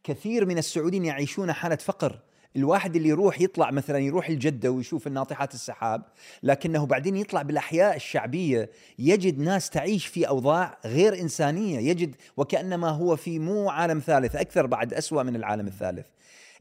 كثير 0.03 0.45
من 0.45 0.57
السعوديين 0.57 1.05
يعيشون 1.05 1.53
حالة 1.53 1.75
فقر. 1.75 2.19
الواحد 2.55 2.95
اللي 2.95 3.09
يروح 3.09 3.41
يطلع 3.41 3.71
مثلا 3.71 3.97
يروح 3.97 4.29
الجدة 4.29 4.71
ويشوف 4.71 5.07
الناطحات 5.07 5.53
السحاب 5.53 6.03
لكنه 6.43 6.85
بعدين 6.85 7.17
يطلع 7.17 7.41
بالأحياء 7.41 7.95
الشعبية 7.95 8.69
يجد 8.99 9.39
ناس 9.39 9.69
تعيش 9.69 10.05
في 10.05 10.27
أوضاع 10.27 10.77
غير 10.85 11.19
إنسانية 11.19 11.79
يجد 11.79 12.15
وكأنما 12.37 12.89
هو 12.89 13.15
في 13.15 13.39
مو 13.39 13.69
عالم 13.69 13.99
ثالث 13.99 14.35
أكثر 14.35 14.65
بعد 14.65 14.93
أسوأ 14.93 15.23
من 15.23 15.35
العالم 15.35 15.67
الثالث. 15.67 16.07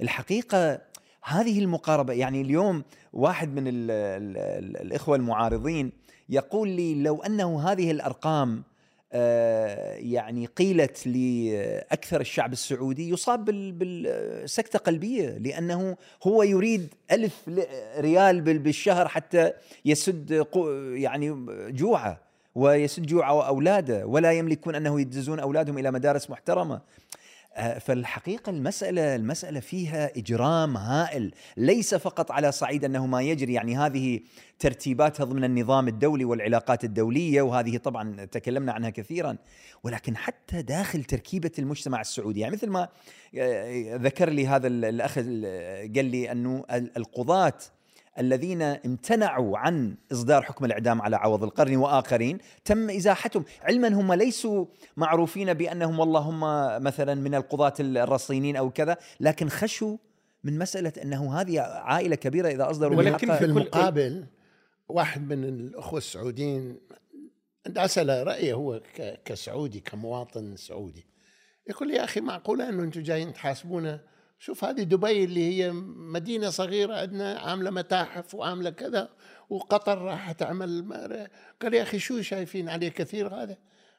الحقيقة 0.01 0.81
هذه 1.25 1.59
المقاربة 1.59 2.13
يعني 2.13 2.41
اليوم 2.41 2.85
واحد 3.13 3.55
من 3.55 3.69
ال 3.69 3.91
ال 3.91 4.37
ال 4.37 4.77
الإخوة 4.77 5.17
المعارضين 5.17 5.93
يقول 6.29 6.69
لي 6.69 6.95
لو 6.95 7.23
أنه 7.23 7.71
هذه 7.73 7.91
الأرقام 7.91 8.63
يعني 9.13 10.47
قيلت 10.47 11.07
لأكثر 11.07 12.21
الشعب 12.21 12.53
السعودي 12.53 13.11
يصاب 13.11 13.45
بالسكتة 13.79 14.79
قلبية 14.79 15.29
لأنه 15.29 15.97
هو 16.23 16.43
يريد 16.43 16.95
ألف 17.13 17.51
ريال 17.99 18.41
بالشهر 18.41 19.09
حتى 19.09 19.53
يسد 19.85 20.47
يعني 20.95 21.47
جوعه 21.73 22.21
ويسد 22.55 23.07
جوع 23.07 23.49
أولاده 23.49 24.07
ولا 24.07 24.33
يملكون 24.33 24.75
أنه 24.75 25.01
يدزون 25.01 25.41
أولادهم 25.41 25.79
إلى 25.79 25.91
مدارس 25.91 26.31
محترمة. 26.31 26.81
آه، 27.57 27.79
فالحقيقة 27.79 28.51
المسألة 28.51 29.15
المسألة 29.15 29.61
فيها 29.61 30.11
إجرام 30.17 30.77
هائل. 30.77 31.35
ليس 31.57 31.95
فقط 31.95 32.31
على 32.31 32.53
صعيد 32.53 32.85
أنه 32.85 33.07
ما 33.07 33.23
يجري 33.23 33.53
يعني 33.53 33.77
هذه 33.77 34.21
ترتيباتها 34.59 35.25
ضمن 35.25 35.45
النظام 35.45 35.89
الدولي 35.89 36.25
والعلاقات 36.25 36.85
الدولية 36.85 37.43
وهذه 37.43 37.77
طبعا 37.77 38.25
تكلمنا 38.25 38.73
عنها 38.73 38.91
كثيرا 38.91 39.37
ولكن 39.83 40.17
حتى 40.17 40.63
داخل 40.63 41.05
تركيبة 41.05 41.51
المجتمع 41.59 42.01
السعودي 42.01 42.41
يعني 42.41 42.55
مثل 42.55 42.71
ما 42.71 42.89
آه، 43.39 43.97
ذكر 43.97 44.31
لي 44.31 44.47
هذا 44.47 44.67
الأخ 44.67 45.15
قال 45.15 46.05
لي 46.05 46.33
أنه 46.33 46.65
القضاة 46.71 47.59
الذين 48.19 48.63
امتنعوا 48.63 49.59
عن 49.59 49.97
إصدار 50.13 50.43
حكم 50.43 50.65
الإعدام 50.65 51.03
على 51.03 51.17
عوض 51.17 51.45
القرني 51.45 51.77
وآخرين 51.77 52.39
تم 52.65 52.91
إزاحتهم. 52.91 53.45
علما 53.63 53.89
هم 53.89 54.13
ليسوا 54.13 54.67
معروفين 54.97 55.55
بأنهم 55.55 55.99
والله 55.99 56.21
هم 56.21 56.41
مثلا 56.85 57.15
من 57.15 57.35
القضاة 57.35 57.75
الرصينين 57.81 58.57
أو 58.57 58.71
كذا 58.71 58.97
لكن 59.21 59.49
خشوا 59.49 59.97
من 60.45 60.59
مسألة 60.59 60.93
أنه 61.03 61.41
هذه 61.41 61.61
عائلة 61.61 62.17
كبيرة 62.17 62.49
إذا 62.49 62.71
أصدروا 62.71 62.97
ولكن 62.97 63.35
في 63.35 63.45
المقابل 63.45 64.27
واحد 64.89 65.33
من 65.33 65.45
الأخوة 65.45 65.99
السعوديين 65.99 66.79
أسأل 67.77 68.27
رأيه 68.27 68.55
هو 68.55 68.81
كسعودي 69.25 69.81
كمواطن 69.81 70.57
سعودي. 70.57 71.07
يقول 71.69 71.91
يا 71.91 72.05
أخي 72.05 72.21
معقولة 72.21 72.69
انه 72.69 72.83
أنتم 72.83 73.03
جايين 73.03 73.33
تحاسبونا 73.33 74.01
شوف 74.39 74.65
هذه 74.65 74.83
دبي 74.83 75.25
اللي 75.25 75.41
هي 75.41 75.73
مدينة 75.97 76.51
صغيرة 76.51 76.95
عندنا 76.95 77.39
عاملة 77.39 77.71
متاحف 77.71 78.35
وعاملة 78.35 78.71
كذا 78.71 79.09
وقطر 79.51 79.99
راح 79.99 80.33
تعمل 80.33 80.93
قال 81.63 81.75
يا 81.75 81.83
أخي 81.83 81.99
شو 81.99 82.23
شايفين 82.23 82.69
عليه 82.69 82.89
كثير 82.89 83.35
هذا؟ 83.35 83.57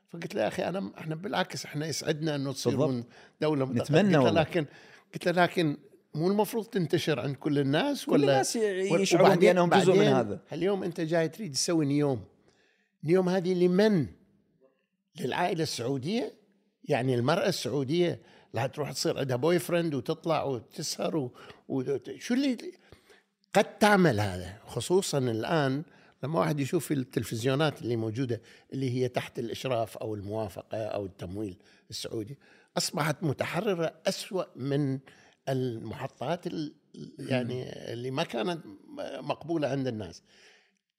فقلت 0.09 0.35
له 0.35 0.41
يا 0.41 0.47
أخي 0.47 0.63
أنا 0.63 0.91
إحنا 0.97 1.15
بالعكس 1.15 1.65
إحنا 1.65 1.87
يسعدنا 1.87 2.35
أنه 2.35 2.53
تصيرون 2.53 3.03
دولة 3.41 3.65
نتمنى 3.65 4.17
قلت 4.17 4.33
لكن 4.33 4.65
قلت 5.13 5.27
له 5.27 5.43
لكن 5.43 5.77
مو 6.15 6.27
المفروض 6.27 6.65
تنتشر 6.65 7.19
عند 7.19 7.35
كل 7.35 7.59
الناس 7.59 8.05
كل 8.05 8.11
ولا؟ 8.11 8.23
الناس 8.23 8.55
يشعرون 8.55 9.35
بأنهم 9.35 9.69
جزء 9.69 9.93
من 9.93 10.07
هذا. 10.07 10.41
اليوم 10.53 10.83
أنت 10.83 11.01
جاي 11.01 11.29
تريد 11.29 11.51
تسوي 11.51 11.85
نيوم. 11.85 12.23
نيوم 13.03 13.29
هذه 13.29 13.53
لمن؟ 13.53 14.07
للعائلة 15.19 15.63
السعودية؟ 15.63 16.33
يعني 16.83 17.15
المرأة 17.15 17.47
السعودية 17.47 18.21
لا 18.53 18.67
تروح 18.67 18.91
تصير 18.91 19.19
عندها 19.19 19.37
boyfriend 19.37 19.95
وتطلع 19.95 20.43
وتسهر 20.43 21.17
و... 21.17 21.31
و... 21.69 21.97
شو 22.19 22.33
اللي 22.33 22.57
قد 23.53 23.77
تعمل 23.79 24.19
هذا؟ 24.19 24.57
خصوصا 24.67 25.17
الآن 25.17 25.83
لما 26.23 26.39
واحد 26.39 26.59
يشوف 26.59 26.91
التلفزيونات 26.91 27.81
اللي 27.81 27.95
موجودة 27.95 28.41
اللي 28.73 28.91
هي 28.91 29.07
تحت 29.07 29.39
الإشراف 29.39 29.97
أو 29.97 30.15
الموافقة 30.15 30.77
أو 30.77 31.05
التمويل 31.05 31.57
السعودي 31.89 32.37
أصبحت 32.77 33.23
متحررة 33.23 33.93
أسوأ 34.07 34.43
من 34.55 34.99
المحطات 35.49 36.45
يعني 37.19 37.69
اللي 37.93 38.11
ما 38.11 38.23
كانت 38.23 38.65
مقبولة 39.19 39.67
عند 39.67 39.87
الناس. 39.87 40.23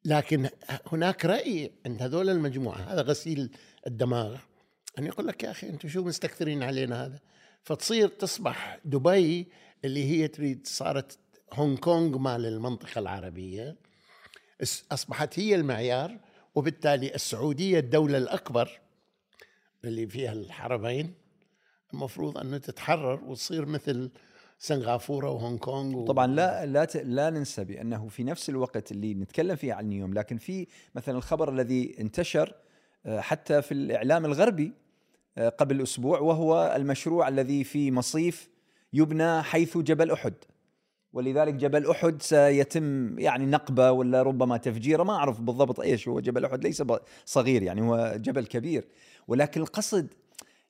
لكن 0.05 0.49
هناك 0.93 1.25
رأي 1.25 1.73
عند 1.87 2.03
هذول 2.03 2.31
المجموعة 2.31 2.79
هذا 2.79 3.03
غسيل 3.03 3.51
الدماغ. 3.87 4.37
أن 4.99 5.07
يقول 5.07 5.27
لك 5.27 5.43
يا 5.43 5.51
أخي 5.51 5.69
أنتم 5.69 5.89
شو 5.89 6.05
مستكثرين 6.05 6.63
علينا 6.63 7.05
هذا؟ 7.05 7.19
فتصير 7.63 8.09
تصبح 8.09 8.79
دبي 8.85 9.49
اللي 9.85 10.05
هي 10.05 10.29
تريد 10.29 10.67
صارت 10.67 11.19
هونغ 11.53 11.77
كونغ 11.77 12.19
مال 12.19 12.47
المنطقة 12.47 12.99
العربية 12.99 13.77
أصبحت 14.93 15.39
هي 15.39 15.55
المعيار 15.55 16.19
وبالتالي 16.55 17.15
السعودية 17.15 17.79
الدولة 17.79 18.19
الأكبر 18.19 18.81
اللي 19.85 20.07
فيها 20.07 20.33
الحرمين 20.33 21.15
المفروض 21.95 22.39
أنه 22.39 22.59
تتحرر 22.59 23.25
وتصير 23.25 23.67
مثل 23.67 24.11
سنغافورة 24.59 25.31
وهونغ 25.31 25.59
كونغ 25.59 25.97
و... 25.97 26.05
طبعا 26.07 26.27
لا 26.27 26.67
لا 26.67 26.85
ت... 26.85 26.97
لا 26.97 27.31
ننسى 27.31 27.65
بأنه 27.65 28.09
في 28.09 28.25
نفس 28.25 28.49
الوقت 28.49 28.93
اللي 28.93 29.15
نتكلم 29.15 29.57
فيه 29.57 29.75
عن 29.75 29.93
اليوم 29.93 30.15
لكن 30.15 30.37
في 30.37 30.67
مثلا 30.95 31.19
الخبر 31.19 31.53
الذي 31.53 31.97
انتشر 32.01 32.55
آه، 33.07 33.21
حتى 33.21 33.63
في 33.63 33.73
الإعلام 33.73 34.25
الغربي 34.25 34.73
قبل 35.38 35.83
أسبوع 35.83 36.20
وهو 36.20 36.72
المشروع 36.77 37.29
الذي 37.29 37.64
في 37.64 37.90
مصيف 37.90 38.48
يبنى 38.92 39.42
حيث 39.42 39.79
جبل 39.79 40.11
أحد. 40.11 40.35
ولذلك 41.12 41.55
جبل 41.55 41.90
أحد 41.90 42.22
سيتم 42.22 43.18
يعني 43.18 43.46
نقبه 43.46 43.90
ولا 43.90 44.22
ربما 44.22 44.57
تفجيره 44.57 45.03
ما 45.03 45.12
أعرف 45.12 45.40
بالضبط 45.40 45.81
إيش 45.81 46.09
هو 46.09 46.20
جبل 46.20 46.44
أحد 46.44 46.64
ليس 46.64 46.83
صغير 47.24 47.62
يعني 47.62 47.81
هو 47.81 48.14
جبل 48.16 48.46
كبير. 48.46 48.85
ولكن 49.29 49.61
القصد 49.61 50.07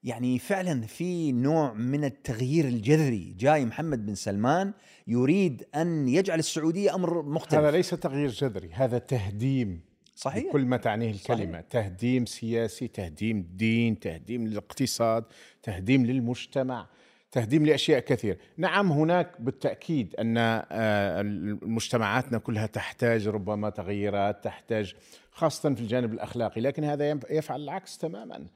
يعني 0.02 0.38
فعلا 0.38 0.80
في 0.80 1.32
نوع 1.32 1.72
من 1.72 2.04
التغيير 2.04 2.64
الجذري. 2.64 3.34
جاي 3.38 3.64
محمد 3.64 4.06
بن 4.06 4.14
سلمان 4.14 4.72
يريد 5.06 5.64
أن 5.74 6.08
يجعل 6.08 6.38
السعودية 6.38 6.94
أمر 6.94 7.22
مختلف. 7.22 7.60
هذا 7.60 7.70
ليس 7.70 7.90
تغيير 7.90 8.28
جذري 8.28 8.70
هذا 8.72 8.98
تهديم. 8.98 9.87
صحيح. 10.18 10.52
كل 10.52 10.64
ما 10.64 10.76
تعنيه 10.76 11.10
الكلمة. 11.10 11.52
صحيح. 11.52 11.60
تهديم 11.60 12.26
سياسي 12.26 12.88
تهديم 12.88 13.48
دين 13.54 14.00
تهديم 14.00 14.46
للاقتصاد 14.46 15.24
تهديم 15.62 16.06
للمجتمع 16.06 16.86
تهديم 17.32 17.66
لأشياء 17.66 18.00
كثير. 18.00 18.38
نعم 18.56 18.92
هناك 18.92 19.40
بالتأكيد 19.40 20.14
أن 20.16 20.34
آه، 20.38 21.22
مجتمعاتنا 21.62 22.38
كلها 22.38 22.66
تحتاج 22.66 23.28
ربما 23.28 23.70
تغييرات 23.70 24.44
تحتاج 24.44 24.94
خاصة 25.32 25.74
في 25.74 25.80
الجانب 25.80 26.12
الأخلاقي 26.12 26.60
لكن 26.60 26.84
هذا 26.84 27.20
يفعل 27.30 27.60
العكس 27.60 27.98
تماما. 27.98 28.46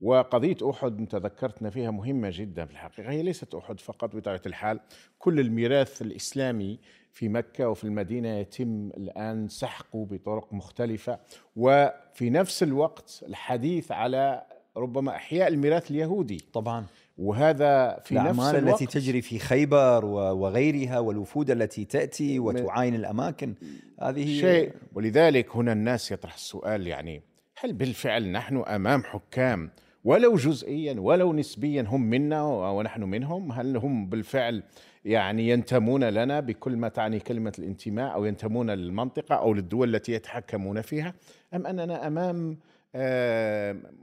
وقضية 0.00 0.56
أحد 0.70 0.98
أنت 0.98 1.14
ذكرتنا 1.14 1.70
فيها 1.70 1.90
مهمة 1.90 2.30
جدا 2.32 2.64
في 2.64 2.72
الحقيقة 2.72 3.10
هي 3.10 3.22
ليست 3.22 3.54
أحد 3.54 3.80
فقط 3.80 4.16
بطبيعة 4.16 4.40
الحال 4.46 4.80
كل 5.18 5.40
الميراث 5.40 6.02
الإسلامي 6.02 6.78
في 7.12 7.28
مكة 7.28 7.68
وفي 7.68 7.84
المدينة 7.84 8.28
يتم 8.28 8.90
الآن 8.96 9.48
سحقه 9.48 10.06
بطرق 10.10 10.52
مختلفة. 10.52 11.18
وفي 11.56 12.30
نفس 12.30 12.62
الوقت 12.62 13.24
الحديث 13.28 13.92
على 13.92 14.42
ربما 14.76 15.16
إحياء 15.16 15.48
الميراث 15.48 15.90
اليهودي. 15.90 16.44
طبعا. 16.52 16.86
وهذا 17.18 18.00
في 18.04 18.14
نفس 18.14 18.38
الوقت 18.38 18.82
التي 18.82 18.86
تجري 18.86 19.22
في 19.22 19.38
خيبر 19.38 20.04
وغيرها 20.04 20.98
والوفود 20.98 21.50
التي 21.50 21.84
تأتي 21.84 22.38
وتعاين 22.38 22.94
الأماكن 22.94 23.54
هذه 24.00 24.40
شيء. 24.40 24.72
ولذلك 24.94 25.56
هنا 25.56 25.72
الناس 25.72 26.12
يطرح 26.12 26.34
السؤال 26.34 26.86
يعني 26.86 27.22
هل 27.60 27.72
بالفعل 27.72 28.32
نحن 28.32 28.56
أمام 28.56 29.02
حكام 29.02 29.70
ولو 30.04 30.36
جزئيا 30.36 31.00
ولو 31.00 31.32
نسبيا 31.32 31.82
هم 31.82 32.00
منا 32.00 32.42
ونحن 32.42 33.02
منهم 33.02 33.52
هل 33.52 33.76
هم 33.76 34.08
بالفعل 34.08 34.62
يعني 35.04 35.48
ينتمون 35.48 36.04
لنا 36.04 36.40
بكل 36.40 36.76
ما 36.76 36.88
تعني 36.88 37.20
كلمة 37.20 37.52
الانتماء 37.58 38.14
أو 38.14 38.24
ينتمون 38.24 38.70
للمنطقة 38.70 39.34
أو 39.34 39.54
للدول 39.54 39.94
التي 39.94 40.12
يتحكمون 40.12 40.80
فيها 40.80 41.14
أم 41.54 41.66
أننا 41.66 42.06
أمام 42.06 42.58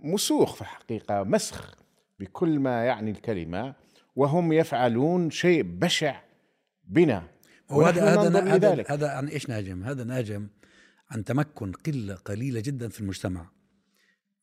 مسوخ 0.03 0.55
في 0.55 0.61
الحقيقة 0.61 1.23
مسخ 1.23 1.75
بكل 2.19 2.59
ما 2.59 2.85
يعني 2.85 3.11
الكلمة 3.11 3.75
وهم 4.15 4.53
يفعلون 4.53 5.29
شيء 5.29 5.63
بشع 5.63 6.21
بنا. 6.83 7.23
وهذا 7.69 8.03
هذا 8.03 8.55
هذا 8.55 8.83
هذا 8.89 9.09
عن 9.09 9.27
إيش 9.27 9.49
ناجم؟ 9.49 9.83
هذا 9.83 10.03
ناجم 10.03 10.47
عن 11.11 11.23
تمكن 11.23 11.71
قلة 11.71 12.15
قليلة 12.15 12.59
جدا 12.59 12.89
في 12.89 13.01
المجتمع. 13.01 13.49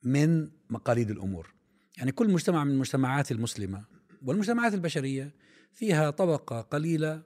من 0.05 0.51
مقاليد 0.71 1.11
الأمور. 1.11 1.55
يعني 1.99 2.13
كل 2.13 2.31
مجتمع 2.31 2.65
من 2.65 2.71
المجتمعات 2.71 3.33
المسلمة 3.33 3.85
والمجتمعات 4.23 4.75
البشرية 4.75 5.35
فيها 5.73 6.11
طبقة 6.11 6.61
قليلة 6.61 7.23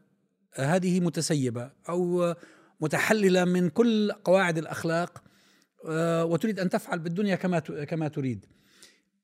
هذه 0.54 1.00
متسيبة 1.00 1.70
أو 1.88 2.34
متحللة 2.80 3.44
من 3.44 3.68
كل 3.68 4.12
قواعد 4.12 4.58
الأخلاق 4.58 5.22
آه، 5.88 6.24
وتريد 6.24 6.60
أن 6.60 6.70
تفعل 6.70 6.98
بالدنيا 6.98 7.36
كما 7.36 7.58
كما 7.58 8.08
تريد. 8.08 8.46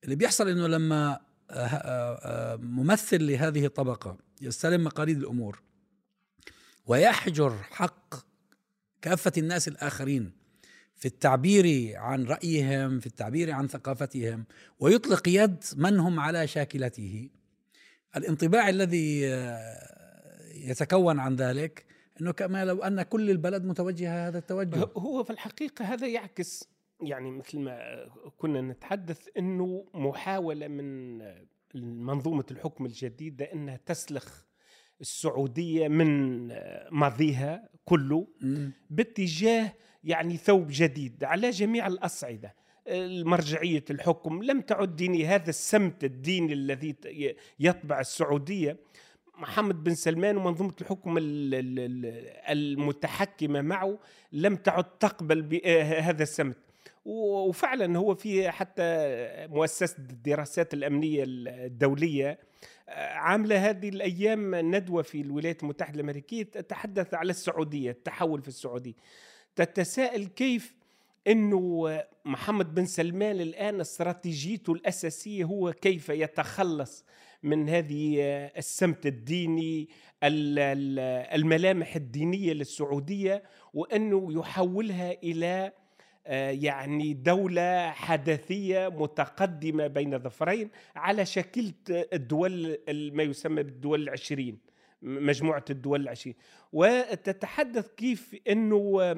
اللي 0.05 0.17
بيحصل 0.17 0.49
إنه 0.49 0.67
لما 0.67 1.21
آه، 1.51 1.55
آه، 1.55 2.57
ممثل 2.57 3.27
لهذه 3.27 3.67
الطبقة 3.67 4.19
يستلم 4.41 4.85
مقاليد 4.85 5.19
الأمور 5.19 5.63
ويحجر 6.87 7.57
حق 7.63 8.15
كافة 9.03 9.33
الناس 9.39 9.69
الآخرين 9.69 10.33
في 11.03 11.09
التعبير 11.09 11.97
عن 11.97 12.25
رأيهم 12.25 13.01
في 13.01 13.07
التعبير 13.07 13.51
عن 13.51 13.69
ثقافتهم 13.69 14.45
ويطلق 14.81 15.29
يد 15.29 15.65
من 15.77 15.99
هم 15.99 16.21
على 16.21 16.47
شاكلته. 16.47 17.29
الانطباع 18.17 18.69
الذي 18.69 19.21
يتكون 20.55 21.19
عن 21.19 21.37
ذلك 21.37 21.85
إنه 22.21 22.33
كما 22.33 22.65
لو 22.65 22.83
أن 22.83 23.03
كل 23.03 23.31
البلد 23.31 23.65
متوجهة 23.65 24.29
هذا 24.29 24.39
التوجه. 24.39 24.89
هو 24.97 25.25
في 25.25 25.31
الحقيقة 25.31 25.85
هذا 25.85 26.07
يعكس 26.07 26.69
يعني 27.01 27.31
مثل 27.31 27.59
ما 27.59 27.79
كنا 28.39 28.61
نتحدث 28.61 29.29
إنه 29.39 29.85
محاولة 29.95 30.69
من 30.69 31.19
منظومة 32.05 32.45
الحكم 32.51 32.87
الجديدة 32.87 33.45
إنها 33.45 33.81
تسلخ 33.87 34.45
السعودية 35.01 35.89
من 35.89 36.49
ماضيها 36.91 37.69
كله 37.85 38.27
باتجاه 38.91 39.73
يعني 40.05 40.37
ثوب 40.37 40.67
جديد 40.71 41.25
على 41.25 41.51
جميع 41.51 41.87
الأصعدة. 41.87 42.55
المرجعيه 42.89 43.85
الحكم 43.91 44.43
لم 44.43 44.61
تعد 44.61 44.97
ديني 44.97 45.27
هذا 45.27 45.51
السمت 45.51 46.05
الديني 46.05 46.53
الذي 46.53 46.97
يطبع 47.61 48.01
السعودية. 48.01 48.77
محمد 49.39 49.85
بن 49.85 49.95
سلمان 49.95 50.37
ومنظومة 50.37 50.75
الحكم 50.81 51.15
المتحكمة 52.49 53.61
معه 53.61 53.99
لم 54.33 54.57
تعد 54.57 54.99
تقبل 54.99 55.61
هذا 56.01 56.23
السمت. 56.23 56.59
وفعلا 57.05 57.99
هو 57.99 58.15
في 58.15 58.51
حتى 58.51 58.83
مؤسسة 59.51 59.97
الدراسات 59.99 60.75
الأمنية 60.75 61.25
الدولية 61.27 62.39
عاملة 62.89 63.71
هذه 63.71 63.89
الأيام 63.89 64.55
ندوة 64.55 65.03
في 65.03 65.21
الولايات 65.21 65.63
المتحدة 65.63 65.95
الأمريكية 65.95 66.43
تتحدث 66.43 67.15
على 67.15 67.31
السعودية 67.31 67.91
التحول 67.91 68.43
في 68.43 68.49
السعودية. 68.49 68.95
تتساءل 69.57 70.27
كيف 70.27 70.75
إنه 71.27 71.89
محمد 72.25 72.75
بن 72.75 72.87
سلمان 72.87 73.41
الآن 73.41 73.81
استراتيجيته 73.81 74.73
الأساسية 74.73 75.45
هو 75.45 75.73
كيف 75.73 76.09
يتخلص 76.09 77.05
من 77.43 77.69
هذه 77.69 78.21
السمت 78.57 79.07
الديني 79.07 79.89
الملامح 80.25 81.97
الدينية 81.97 82.53
للسعودية 82.53 83.43
وإنه 83.75 84.39
يحولها 84.39 85.13
إلى 85.23 85.73
آه، 86.27 86.51
يعني 86.51 87.15
دولة 87.15 87.91
حدثية 87.91 88.89
متقدمة 88.89 89.87
بين 89.87 90.19
ظفرين 90.19 90.71
على 90.97 91.27
شكل 91.27 91.73
الدول 91.91 92.79
ما 92.89 93.23
يسمى 93.23 93.63
بالدول 93.63 94.03
العشرين. 94.03 94.59
مجموعة 95.03 95.65
الدول 95.71 96.01
العشرين 96.01 96.37
وتتحدث 96.73 97.89
كيف 97.97 98.37
أنه 98.49 99.15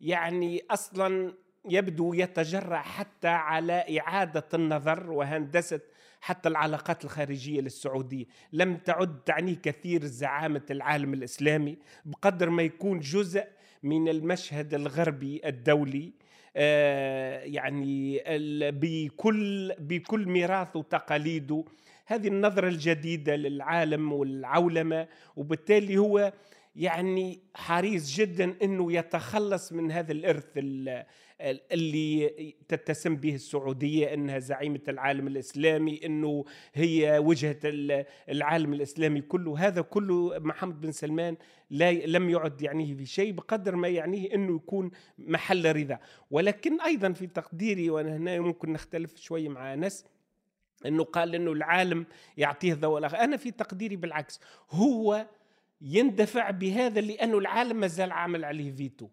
يعني 0.00 0.62
أصلا 0.70 1.34
يبدو 1.68 2.14
يتجرأ 2.14 2.76
حتى 2.76 3.28
على 3.28 4.00
إعادة 4.00 4.48
النظر 4.54 5.10
وهندسة 5.10 5.80
حتى 6.20 6.48
العلاقات 6.48 7.04
الخارجية 7.04 7.60
للسعودية. 7.60 8.24
لم 8.52 8.76
تعد 8.76 9.20
تعني 9.20 9.54
كثير 9.54 10.04
زعامة 10.04 10.62
العالم 10.70 11.14
الإسلامي 11.14 11.78
بقدر 12.04 12.50
ما 12.50 12.62
يكون 12.62 13.00
جزء 13.00 13.44
من 13.82 14.08
المشهد 14.08 14.74
الغربي 14.74 15.40
الدولي. 15.44 16.12
يعني 16.54 18.22
بكل 18.70 19.74
بكل 19.78 20.28
ميراثه 20.28 20.78
وتقاليده. 20.78 21.64
هذه 22.06 22.28
النظرة 22.28 22.68
الجديدة 22.68 23.36
للعالم 23.36 24.12
والعولمة 24.12 25.08
وبالتالي 25.36 25.98
هو 25.98 26.32
يعني 26.76 27.38
حريص 27.54 28.16
جدا 28.16 28.54
إنه 28.62 28.92
يتخلص 28.92 29.72
من 29.72 29.90
هذا 29.92 30.12
الإرث 30.12 30.44
اللي 31.72 32.54
تتسم 32.68 33.16
به 33.16 33.34
السعودية 33.34 34.14
إنها 34.14 34.38
زعيمة 34.38 34.80
العالم 34.88 35.26
الإسلامي 35.26 36.00
إنه 36.04 36.44
هي 36.74 37.18
وجهة 37.18 37.56
العالم 38.28 38.72
الإسلامي 38.72 39.20
كله. 39.20 39.58
هذا 39.58 39.80
كله 39.80 40.38
محمد 40.38 40.80
بن 40.80 40.92
سلمان 40.92 41.36
لا 41.72 41.92
لم 41.92 42.30
يعد 42.30 42.62
يعنيه 42.62 42.94
في 42.94 43.06
شيء 43.06 43.32
بقدر 43.32 43.76
ما 43.76 43.88
يعنيه 43.88 44.34
إنه 44.34 44.56
يكون 44.56 44.90
محل 45.18 45.76
رضا. 45.76 45.98
ولكن 46.30 46.80
أيضا 46.80 47.12
في 47.12 47.26
تقديري 47.26 47.90
وأنا 47.90 48.16
هنا 48.16 48.40
ممكن 48.40 48.72
نختلف 48.72 49.16
شوي 49.16 49.48
مع 49.48 49.74
ناس 49.74 50.04
إنه 50.86 51.04
قال 51.04 51.34
إنه 51.34 51.52
العالم 51.52 52.06
يعطيه 52.36 52.74
ضوء 52.74 53.06
أنا 53.24 53.36
في 53.36 53.50
تقديري 53.50 53.96
بالعكس 53.96 54.40
هو 54.70 55.26
يندفع 55.80 56.50
بهذا 56.50 57.00
لأنه 57.00 57.38
العالم 57.38 57.76
ما 57.76 57.86
زال 57.86 58.12
عامل 58.12 58.44
عليه 58.44 58.72
فيتو. 58.72 59.08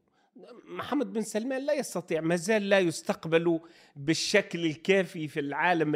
محمد 0.67 1.13
بن 1.13 1.21
سلمان 1.21 1.65
لا 1.65 1.73
يستطيع 1.73 2.21
ما 2.21 2.35
زال 2.35 2.69
لا 2.69 2.79
يستقبل 2.79 3.59
بالشكل 3.95 4.65
الكافي 4.65 5.27
في 5.27 5.39
العالم 5.39 5.91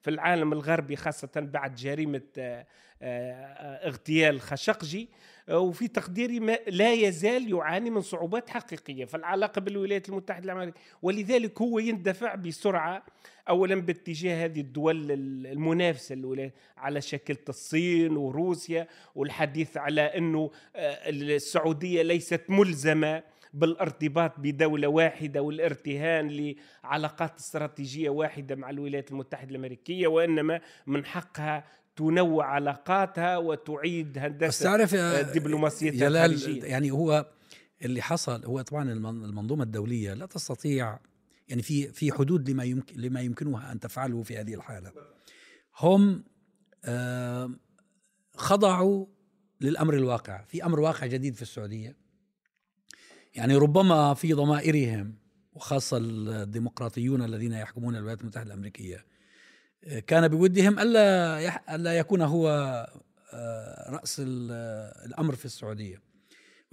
في 0.00 0.10
العالم 0.10 0.52
الغربي 0.52 0.96
خاصة 0.96 1.30
بعد 1.36 1.74
جريمة 1.74 2.22
آه، 2.38 2.66
آه، 3.02 3.88
اغتيال 3.88 4.40
خشقجي. 4.40 5.08
وفي 5.50 5.88
تقديري 5.88 6.40
ما 6.40 6.58
لا 6.66 6.92
يزال 6.92 7.52
يعاني 7.52 7.90
من 7.90 8.00
صعوبات 8.00 8.50
حقيقية 8.50 9.04
في 9.04 9.16
العلاقة 9.16 9.60
بالولايات 9.60 10.08
المتحدة 10.08 10.44
الأمريكية. 10.44 10.80
ولذلك 11.02 11.62
هو 11.62 11.78
يندفع 11.78 12.34
بسرعة 12.34 13.02
اولا 13.48 13.74
باتجاه 13.74 14.44
هذه 14.44 14.60
الدول 14.60 15.08
للولايات 15.08 16.54
على 16.76 17.00
شكل 17.00 17.36
الصين 17.48 18.16
وروسيا 18.16 18.88
والحديث 19.14 19.76
على 19.76 20.00
أنه 20.00 20.50
آه، 20.76 21.10
السعودية 21.10 22.02
ليست 22.02 22.42
ملزمة 22.48 23.22
بالارتباط 23.54 24.32
بدولة 24.38 24.88
واحدة 24.88 25.42
والارتهان 25.42 26.54
لعلاقات 26.84 27.36
استراتيجية 27.38 28.10
واحدة 28.10 28.54
مع 28.54 28.70
الولايات 28.70 29.10
المتحدة 29.10 29.50
الأمريكية 29.50 30.06
وإنما 30.06 30.60
من 30.86 31.04
حقها 31.04 31.64
تنوع 31.96 32.46
علاقاتها 32.46 33.36
وتعيد 33.36 34.18
هندسة 34.18 34.64
تعرف 34.64 34.94
دبلوماسيتها 35.34 36.08
الخارجية 36.08 36.64
يعني 36.64 36.90
هو 36.90 37.26
اللي 37.82 38.02
حصل 38.02 38.44
هو 38.44 38.60
طبعا 38.60 38.92
المنظومة 38.92 39.64
الدولية 39.64 40.14
لا 40.14 40.26
تستطيع 40.26 40.98
يعني 41.48 41.62
في 41.62 41.88
في 41.88 42.12
حدود 42.12 42.50
لما 42.50 42.64
يمكن 42.64 43.00
لما 43.00 43.20
يمكنها 43.20 43.72
أن 43.72 43.80
تفعله 43.80 44.22
في 44.22 44.36
هذه 44.38 44.54
الحالة. 44.54 44.92
هم 45.78 46.24
خضعوا 48.34 49.06
للأمر 49.60 49.94
الواقع. 49.94 50.44
في 50.44 50.64
أمر 50.64 50.80
واقع 50.80 51.06
جديد 51.06 51.34
في 51.34 51.42
السعودية. 51.42 51.96
يعني 53.34 53.56
ربما 53.56 54.14
في 54.14 54.32
ضمائرهم 54.32 55.14
وخاصة 55.52 55.96
الديمقراطيون 55.96 57.22
الذين 57.22 57.52
يحكمون 57.52 57.96
الولايات 57.96 58.20
المتحدة 58.20 58.46
الأمريكية 58.46 59.04
كان 60.06 60.28
بودهم 60.28 60.78
ألا 60.78 61.74
ألا 61.74 61.98
يكون 61.98 62.22
هو 62.22 62.48
آه، 63.32 63.90
رأس 63.90 64.22
الأمر 65.06 65.34
في 65.34 65.44
السعودية. 65.44 66.02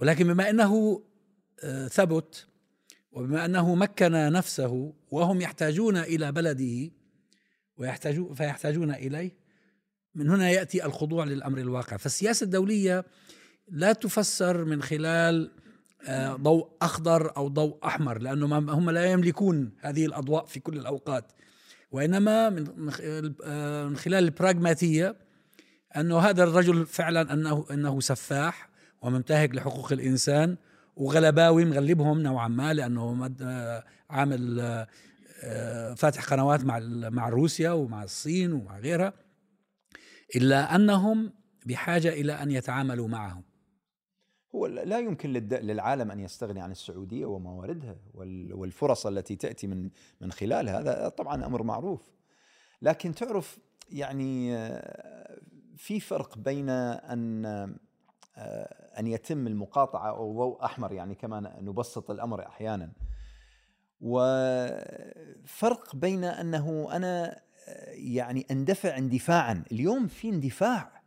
ولكن 0.00 0.26
بما 0.34 0.50
أنه 0.50 1.02
آه، 1.64 1.88
ثبت 1.88 2.46
وبما 3.12 3.44
أنه 3.44 3.74
مكن 3.74 4.12
نفسه 4.12 4.94
وهم 5.10 5.40
يحتاجون 5.40 5.96
إلى 5.96 6.32
بلده 6.32 6.90
ويحتاجون 7.76 8.34
فيحتاجون 8.34 8.90
إليه 8.90 9.36
من 10.14 10.30
هنا 10.30 10.50
يأتي 10.50 10.84
الخضوع 10.84 11.24
للأمر 11.24 11.58
الواقع. 11.58 11.96
فالسياسة 11.96 12.44
الدولية 12.44 13.04
لا 13.68 13.92
تفسر 13.92 14.64
من 14.64 14.82
خلال 14.82 15.50
آه، 16.06 16.34
ضوء 16.34 16.68
أخضر 16.82 17.36
أو 17.36 17.48
ضوء 17.48 17.78
أحمر 17.84 18.18
لأنه 18.18 18.58
هم 18.58 18.90
لا 18.90 19.04
يملكون 19.04 19.72
هذه 19.80 20.06
الأضواء 20.06 20.44
في 20.44 20.60
كل 20.60 20.78
الأوقات. 20.78 21.32
وإنما 21.92 22.50
من 22.50 23.96
خلال 23.96 24.24
البراغماتيه 24.24 25.16
أنه 25.96 26.18
هذا 26.18 26.44
الرجل 26.44 26.86
فعلا 26.86 27.32
انه 27.32 27.66
أنه 27.70 28.00
سفاح 28.00 28.68
ومنتهك 29.02 29.54
لحقوق 29.54 29.92
الإنسان 29.92 30.56
وغلباوي 30.96 31.64
مغلبهم 31.64 32.20
نوعا 32.22 32.48
ما 32.48 32.74
لأنه 32.74 33.34
آه، 33.42 33.84
عامل 34.10 34.86
فاتح 35.96 36.24
قنوات 36.24 36.64
مع 36.64 36.78
مع 37.10 37.28
روسيا 37.28 37.70
ومع 37.70 38.04
الصين 38.04 38.52
ومع 38.52 38.78
غيرها 38.78 39.12
إلا 40.36 40.76
أنهم 40.76 41.32
بحاجة 41.66 42.08
إلى 42.08 42.32
أن 42.32 42.50
يتعاملوا 42.50 43.08
معهم. 43.08 43.42
هو 44.54 44.66
لا 44.66 44.98
يمكن 44.98 45.32
للعالم 45.32 46.10
أن 46.10 46.20
يستغني 46.20 46.60
عن 46.60 46.70
السعودية 46.70 47.26
ومواردها 47.26 47.96
والفرص 48.14 49.06
التي 49.06 49.36
تأتي 49.36 49.66
من 49.66 49.90
من 50.20 50.32
خلالها. 50.32 50.80
هذا 50.80 51.08
طبعا 51.08 51.46
أمر 51.46 51.62
معروف. 51.62 52.10
لكن 52.82 53.14
تعرف 53.14 53.58
يعني 53.90 54.56
آه، 54.56 55.38
في 55.76 56.00
فرق 56.00 56.38
بين 56.38 56.68
أن 56.68 57.44
آه، 58.36 58.98
أن 58.98 59.06
يتم 59.06 59.46
المقاطعة 59.46 60.08
أو 60.08 60.32
ضوء 60.32 60.64
أحمر 60.64 60.92
يعني 60.92 61.14
كما 61.14 61.56
نبسط 61.60 62.10
الأمر 62.10 62.46
أحيانا. 62.46 62.92
وفرق 64.00 64.86
بين 65.96 66.24
أنه 66.24 66.88
أنا 66.92 67.40
آه، 67.68 67.90
يعني 67.90 68.46
أندفع 68.50 68.98
اندفاعا. 68.98 69.64
اليوم 69.72 70.06
في 70.06 70.28
اندفاع 70.28 71.02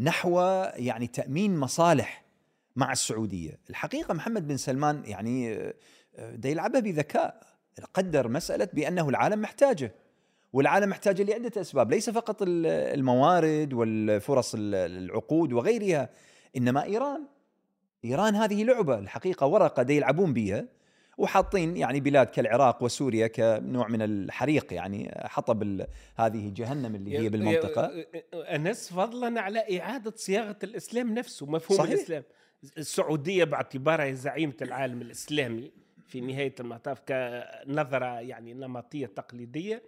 نحو 0.00 0.40
يعني 0.76 1.06
تأمين 1.06 1.56
مصالح. 1.56 2.25
مع 2.76 2.92
السعودية. 2.92 3.58
الحقيقة 3.70 4.14
محمد 4.14 4.48
بن 4.48 4.56
سلمان 4.56 5.02
يعني 5.04 5.54
آه، 5.54 5.74
ده 6.34 6.48
يلعبها 6.48 6.80
بذكاء. 6.80 7.56
قدر 7.94 8.28
مسألة 8.28 8.68
بأنه 8.72 9.08
العالم 9.08 9.42
محتاجه 9.42 9.94
والعالم 10.52 10.90
محتاجه 10.90 11.22
لعدة 11.22 11.60
أسباب 11.60 11.90
ليس 11.90 12.10
فقط 12.10 12.36
الموارد 12.42 13.72
والفرص 13.72 14.54
العقود 14.58 15.52
وغيرها 15.52 16.10
إنما 16.56 16.84
إيران. 16.84 17.22
إيران 18.04 18.34
هذه 18.34 18.64
لعبة 18.64 18.98
الحقيقة 18.98 19.46
ورقة 19.46 19.82
دي 19.82 19.96
يلعبون 19.96 20.32
بها 20.32 20.64
وحاطين 21.18 21.76
يعني 21.76 22.00
بلاد 22.00 22.26
كالعراق 22.26 22.82
وسوريا 22.82 23.26
كنوع 23.26 23.88
من 23.88 24.02
الحريق 24.02 24.72
يعني 24.72 25.14
حطب 25.24 25.86
هذه 26.16 26.52
جهنم 26.56 26.94
اللي 26.94 27.18
هي 27.18 27.28
بالمنطقة. 27.28 28.04
أنس 28.34 28.92
فضلا 28.92 29.40
على 29.40 29.80
إعادة 29.80 30.12
صياغة 30.16 30.56
الإسلام 30.62 31.14
نفسه 31.14 31.46
مفهوم 31.46 31.78
صحيح. 31.78 31.90
الإسلام. 31.90 32.22
السعودية 32.78 33.44
باعتبارها 33.44 34.12
زعيمة 34.12 34.56
العالم 34.62 35.02
الإسلامي 35.02 35.72
في 36.06 36.20
نهاية 36.20 36.54
المطاف 36.60 37.00
كنظرة 37.00 38.20
يعني 38.20 38.54
نمطية 38.54 39.06
تقليدية. 39.06 39.82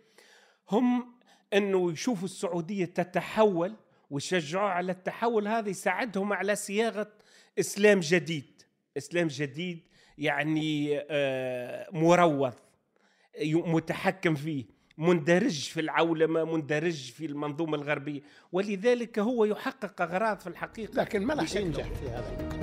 هم 0.71 1.15
إنه 1.55 1.93
يشوفوا 1.93 2.25
السعودية 2.25 2.85
تتحول 2.85 3.77
ويشجعوا 4.11 4.69
على 4.69 4.93
التحول 4.93 5.49
هذا 5.49 5.69
يساعدهم 5.69 6.33
على 6.33 6.57
صياغة 6.57 7.13
إسلام 7.59 8.01
جديد. 8.01 8.63
إسلام 8.97 9.27
جديد 9.27 9.83
يعني 10.19 11.01
آه، 11.11 11.89
مروض 11.93 12.55
متحكم 13.45 14.35
فيه 14.35 14.65
مندرج 14.99 15.69
في 15.69 15.81
العولمة 15.81 16.45
مندرج 16.45 17.13
في 17.13 17.27
المنظومة 17.27 17.77
الغربية. 17.77 18.21
ولذلك 18.53 19.19
هو 19.19 19.45
يحقق 19.45 20.03
أغراض 20.03 20.39
في 20.39 20.47
الحقيقة 20.47 20.95
لكن 20.95 21.23
ما 21.23 21.35
راح 21.35 21.55
ينجح 21.55 21.85
في 21.85 22.09
هذا 22.09 22.58